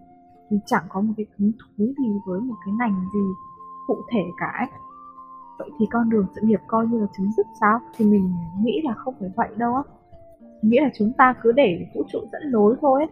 mình 0.49 0.59
chẳng 0.65 0.83
có 0.89 1.01
một 1.01 1.13
cái 1.17 1.25
hứng 1.37 1.51
thú 1.51 1.85
gì 1.97 2.19
với 2.25 2.41
một 2.41 2.55
cái 2.65 2.73
ngành 2.79 3.05
gì 3.13 3.25
cụ 3.87 3.97
thể 4.11 4.23
cả 4.37 4.53
ấy. 4.57 4.67
vậy 5.59 5.69
thì 5.79 5.85
con 5.91 6.09
đường 6.09 6.27
sự 6.35 6.41
nghiệp 6.43 6.59
coi 6.67 6.87
như 6.87 6.99
là 6.99 7.07
chấm 7.17 7.31
dứt 7.37 7.47
sao? 7.59 7.79
Thì 7.97 8.05
mình 8.05 8.35
nghĩ 8.63 8.81
là 8.83 8.93
không 8.93 9.13
phải 9.19 9.29
vậy 9.35 9.49
đâu 9.57 9.75
á 9.75 9.81
nghĩa 10.61 10.81
là 10.81 10.89
chúng 10.97 11.11
ta 11.17 11.33
cứ 11.41 11.51
để 11.51 11.87
vũ 11.95 12.03
trụ 12.11 12.19
dẫn 12.31 12.41
lối 12.45 12.75
thôi 12.81 13.01
ấy. 13.01 13.09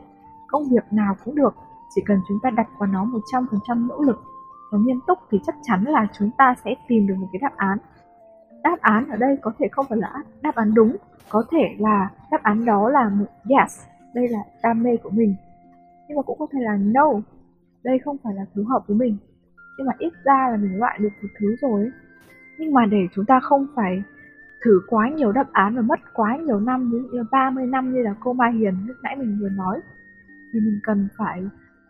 công 0.47 0.63
việc 0.69 0.83
nào 0.91 1.15
cũng 1.25 1.35
được, 1.35 1.55
chỉ 1.95 2.01
cần 2.05 2.19
chúng 2.27 2.37
ta 2.43 2.49
đặt 2.49 2.67
vào 2.79 2.87
nó 2.87 3.05
100% 3.31 3.87
nỗ 3.87 4.01
lực 4.01 4.23
và 4.71 4.77
nghiêm 4.81 4.99
túc 5.07 5.17
thì 5.31 5.39
chắc 5.45 5.55
chắn 5.63 5.83
là 5.83 6.07
chúng 6.19 6.29
ta 6.37 6.55
sẽ 6.65 6.75
tìm 6.87 7.07
được 7.07 7.15
một 7.17 7.27
cái 7.33 7.39
đáp 7.41 7.57
án. 7.57 7.77
Đáp 8.63 8.77
án 8.81 9.09
ở 9.09 9.17
đây 9.17 9.37
có 9.41 9.51
thể 9.59 9.67
không 9.71 9.85
phải 9.89 9.97
là 9.97 10.13
đáp 10.41 10.55
án 10.55 10.73
đúng, 10.73 10.95
có 11.29 11.43
thể 11.51 11.75
là 11.79 12.09
đáp 12.31 12.43
án 12.43 12.65
đó 12.65 12.89
là 12.89 13.09
một 13.09 13.25
yes, 13.49 13.85
đây 14.13 14.27
là 14.27 14.39
đam 14.63 14.83
mê 14.83 14.97
của 15.03 15.09
mình. 15.09 15.35
Nhưng 16.07 16.17
mà 16.17 16.21
cũng 16.21 16.39
có 16.39 16.47
thể 16.51 16.59
là 16.61 16.77
no, 16.77 17.11
đây 17.83 17.99
không 18.05 18.17
phải 18.23 18.33
là 18.33 18.45
thứ 18.55 18.63
hợp 18.69 18.83
với 18.87 18.97
mình. 18.97 19.17
Nhưng 19.77 19.87
mà 19.87 19.93
ít 19.97 20.13
ra 20.23 20.47
là 20.51 20.57
mình 20.57 20.77
loại 20.77 20.99
được 20.99 21.09
một 21.21 21.29
thứ 21.39 21.55
rồi 21.61 21.91
nhưng 22.57 22.73
mà 22.73 22.85
để 22.85 23.07
chúng 23.15 23.25
ta 23.25 23.39
không 23.39 23.67
phải 23.75 24.03
thử 24.63 24.81
quá 24.87 25.09
nhiều 25.09 25.31
đáp 25.31 25.53
án 25.53 25.75
và 25.75 25.81
mất 25.81 25.99
quá 26.13 26.37
nhiều 26.37 26.59
năm 26.59 26.91
ví 26.91 26.97
dụ 26.99 27.07
như 27.11 27.23
30 27.31 27.65
năm 27.65 27.93
như 27.93 28.01
là 28.01 28.15
cô 28.19 28.33
Mai 28.33 28.53
Hiền 28.53 28.75
lúc 28.87 28.97
nãy 29.03 29.15
mình 29.15 29.37
vừa 29.41 29.49
nói. 29.49 29.79
Thì 30.53 30.59
mình 30.59 30.79
cần 30.83 31.07
phải 31.17 31.43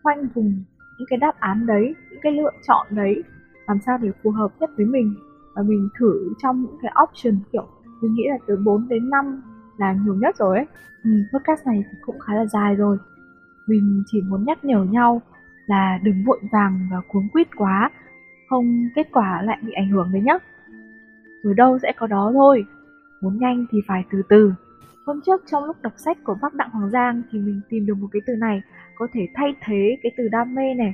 khoanh 0.03 0.27
vùng 0.33 0.63
những 0.99 1.07
cái 1.09 1.17
đáp 1.17 1.39
án 1.39 1.65
đấy 1.65 1.95
những 2.11 2.19
cái 2.21 2.31
lựa 2.31 2.51
chọn 2.67 2.87
đấy 2.89 3.23
làm 3.67 3.79
sao 3.85 3.97
để 4.01 4.11
phù 4.23 4.31
hợp 4.31 4.51
nhất 4.59 4.69
với 4.77 4.85
mình. 4.85 5.15
Và 5.55 5.61
mình 5.61 5.89
thử 5.99 6.33
trong 6.43 6.61
những 6.61 6.77
cái 6.81 6.93
option 7.03 7.39
kiểu 7.51 7.67
mình 8.01 8.13
nghĩ 8.13 8.23
là 8.29 8.37
từ 8.47 8.55
4 8.65 8.87
đến 8.89 9.09
5 9.09 9.41
là 9.77 9.93
nhiều 9.93 10.15
nhất 10.15 10.35
rồi 10.37 10.57
ấy. 10.57 10.67
Ừ, 11.03 11.09
podcast 11.33 11.65
này 11.65 11.83
thì 11.91 11.97
cũng 12.05 12.19
khá 12.19 12.33
là 12.35 12.45
dài 12.45 12.75
rồi. 12.75 12.97
Mình 13.67 14.03
chỉ 14.05 14.21
muốn 14.21 14.43
nhắc 14.45 14.65
nhở 14.65 14.83
nhau 14.83 15.21
là 15.65 15.99
đừng 16.03 16.23
vội 16.25 16.39
vàng 16.51 16.87
và 16.91 17.01
cuốn 17.07 17.27
quýt 17.33 17.47
quá 17.55 17.91
không 18.49 18.89
kết 18.95 19.07
quả 19.11 19.41
lại 19.41 19.57
bị 19.61 19.71
ảnh 19.71 19.89
hưởng 19.89 20.09
đấy 20.13 20.21
nhá 20.21 20.33
ở 21.43 21.53
đâu 21.53 21.79
sẽ 21.79 21.91
có 21.97 22.07
đó 22.07 22.31
thôi. 22.33 22.65
Muốn 23.21 23.39
nhanh 23.39 23.65
thì 23.71 23.77
phải 23.87 24.03
từ 24.11 24.21
từ. 24.29 24.53
Hôm 25.05 25.21
trước 25.25 25.41
trong 25.51 25.65
lúc 25.65 25.81
đọc 25.81 25.93
sách 25.97 26.17
của 26.23 26.35
bác 26.41 26.53
đặng 26.53 26.69
hoàng 26.69 26.91
giang 26.91 27.21
thì 27.31 27.39
mình 27.39 27.61
tìm 27.69 27.85
được 27.85 27.97
một 27.97 28.07
cái 28.11 28.21
từ 28.25 28.35
này 28.35 28.61
có 28.95 29.07
thể 29.13 29.27
thay 29.35 29.55
thế 29.65 29.97
cái 30.03 30.11
từ 30.17 30.27
đam 30.31 30.55
mê 30.55 30.73
này. 30.73 30.93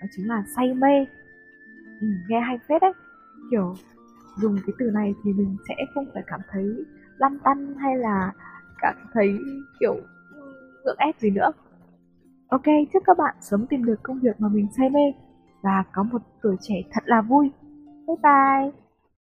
Đó 0.00 0.06
chính 0.16 0.28
là 0.28 0.44
say 0.56 0.74
mê. 0.74 1.06
Ừ, 2.00 2.06
nghe 2.28 2.40
hay 2.40 2.58
phết 2.68 2.82
đấy. 2.82 2.92
Kiểu 3.50 3.74
dùng 4.36 4.56
cái 4.66 4.74
từ 4.78 4.90
này 4.90 5.14
thì 5.24 5.32
mình 5.32 5.56
sẽ 5.68 5.74
không 5.94 6.06
phải 6.14 6.22
cảm 6.26 6.40
thấy 6.50 6.84
lăn 7.18 7.38
tăn 7.44 7.74
hay 7.74 7.96
là 7.96 8.32
cảm 8.80 8.94
thấy 9.12 9.38
kiểu 9.80 9.96
gượng 10.84 10.96
ép 10.98 11.18
gì 11.18 11.30
nữa. 11.30 11.50
Ok 12.48 12.64
chúc 12.92 13.02
các 13.06 13.18
bạn 13.18 13.34
sớm 13.40 13.66
tìm 13.66 13.84
được 13.84 14.02
công 14.02 14.20
việc 14.20 14.40
mà 14.40 14.48
mình 14.48 14.68
say 14.78 14.90
mê 14.90 15.12
và 15.62 15.84
có 15.92 16.02
một 16.02 16.22
tuổi 16.42 16.56
trẻ 16.60 16.74
thật 16.92 17.02
là 17.06 17.22
vui. 17.22 17.50
Bye 18.06 18.16
bye. 18.22 18.81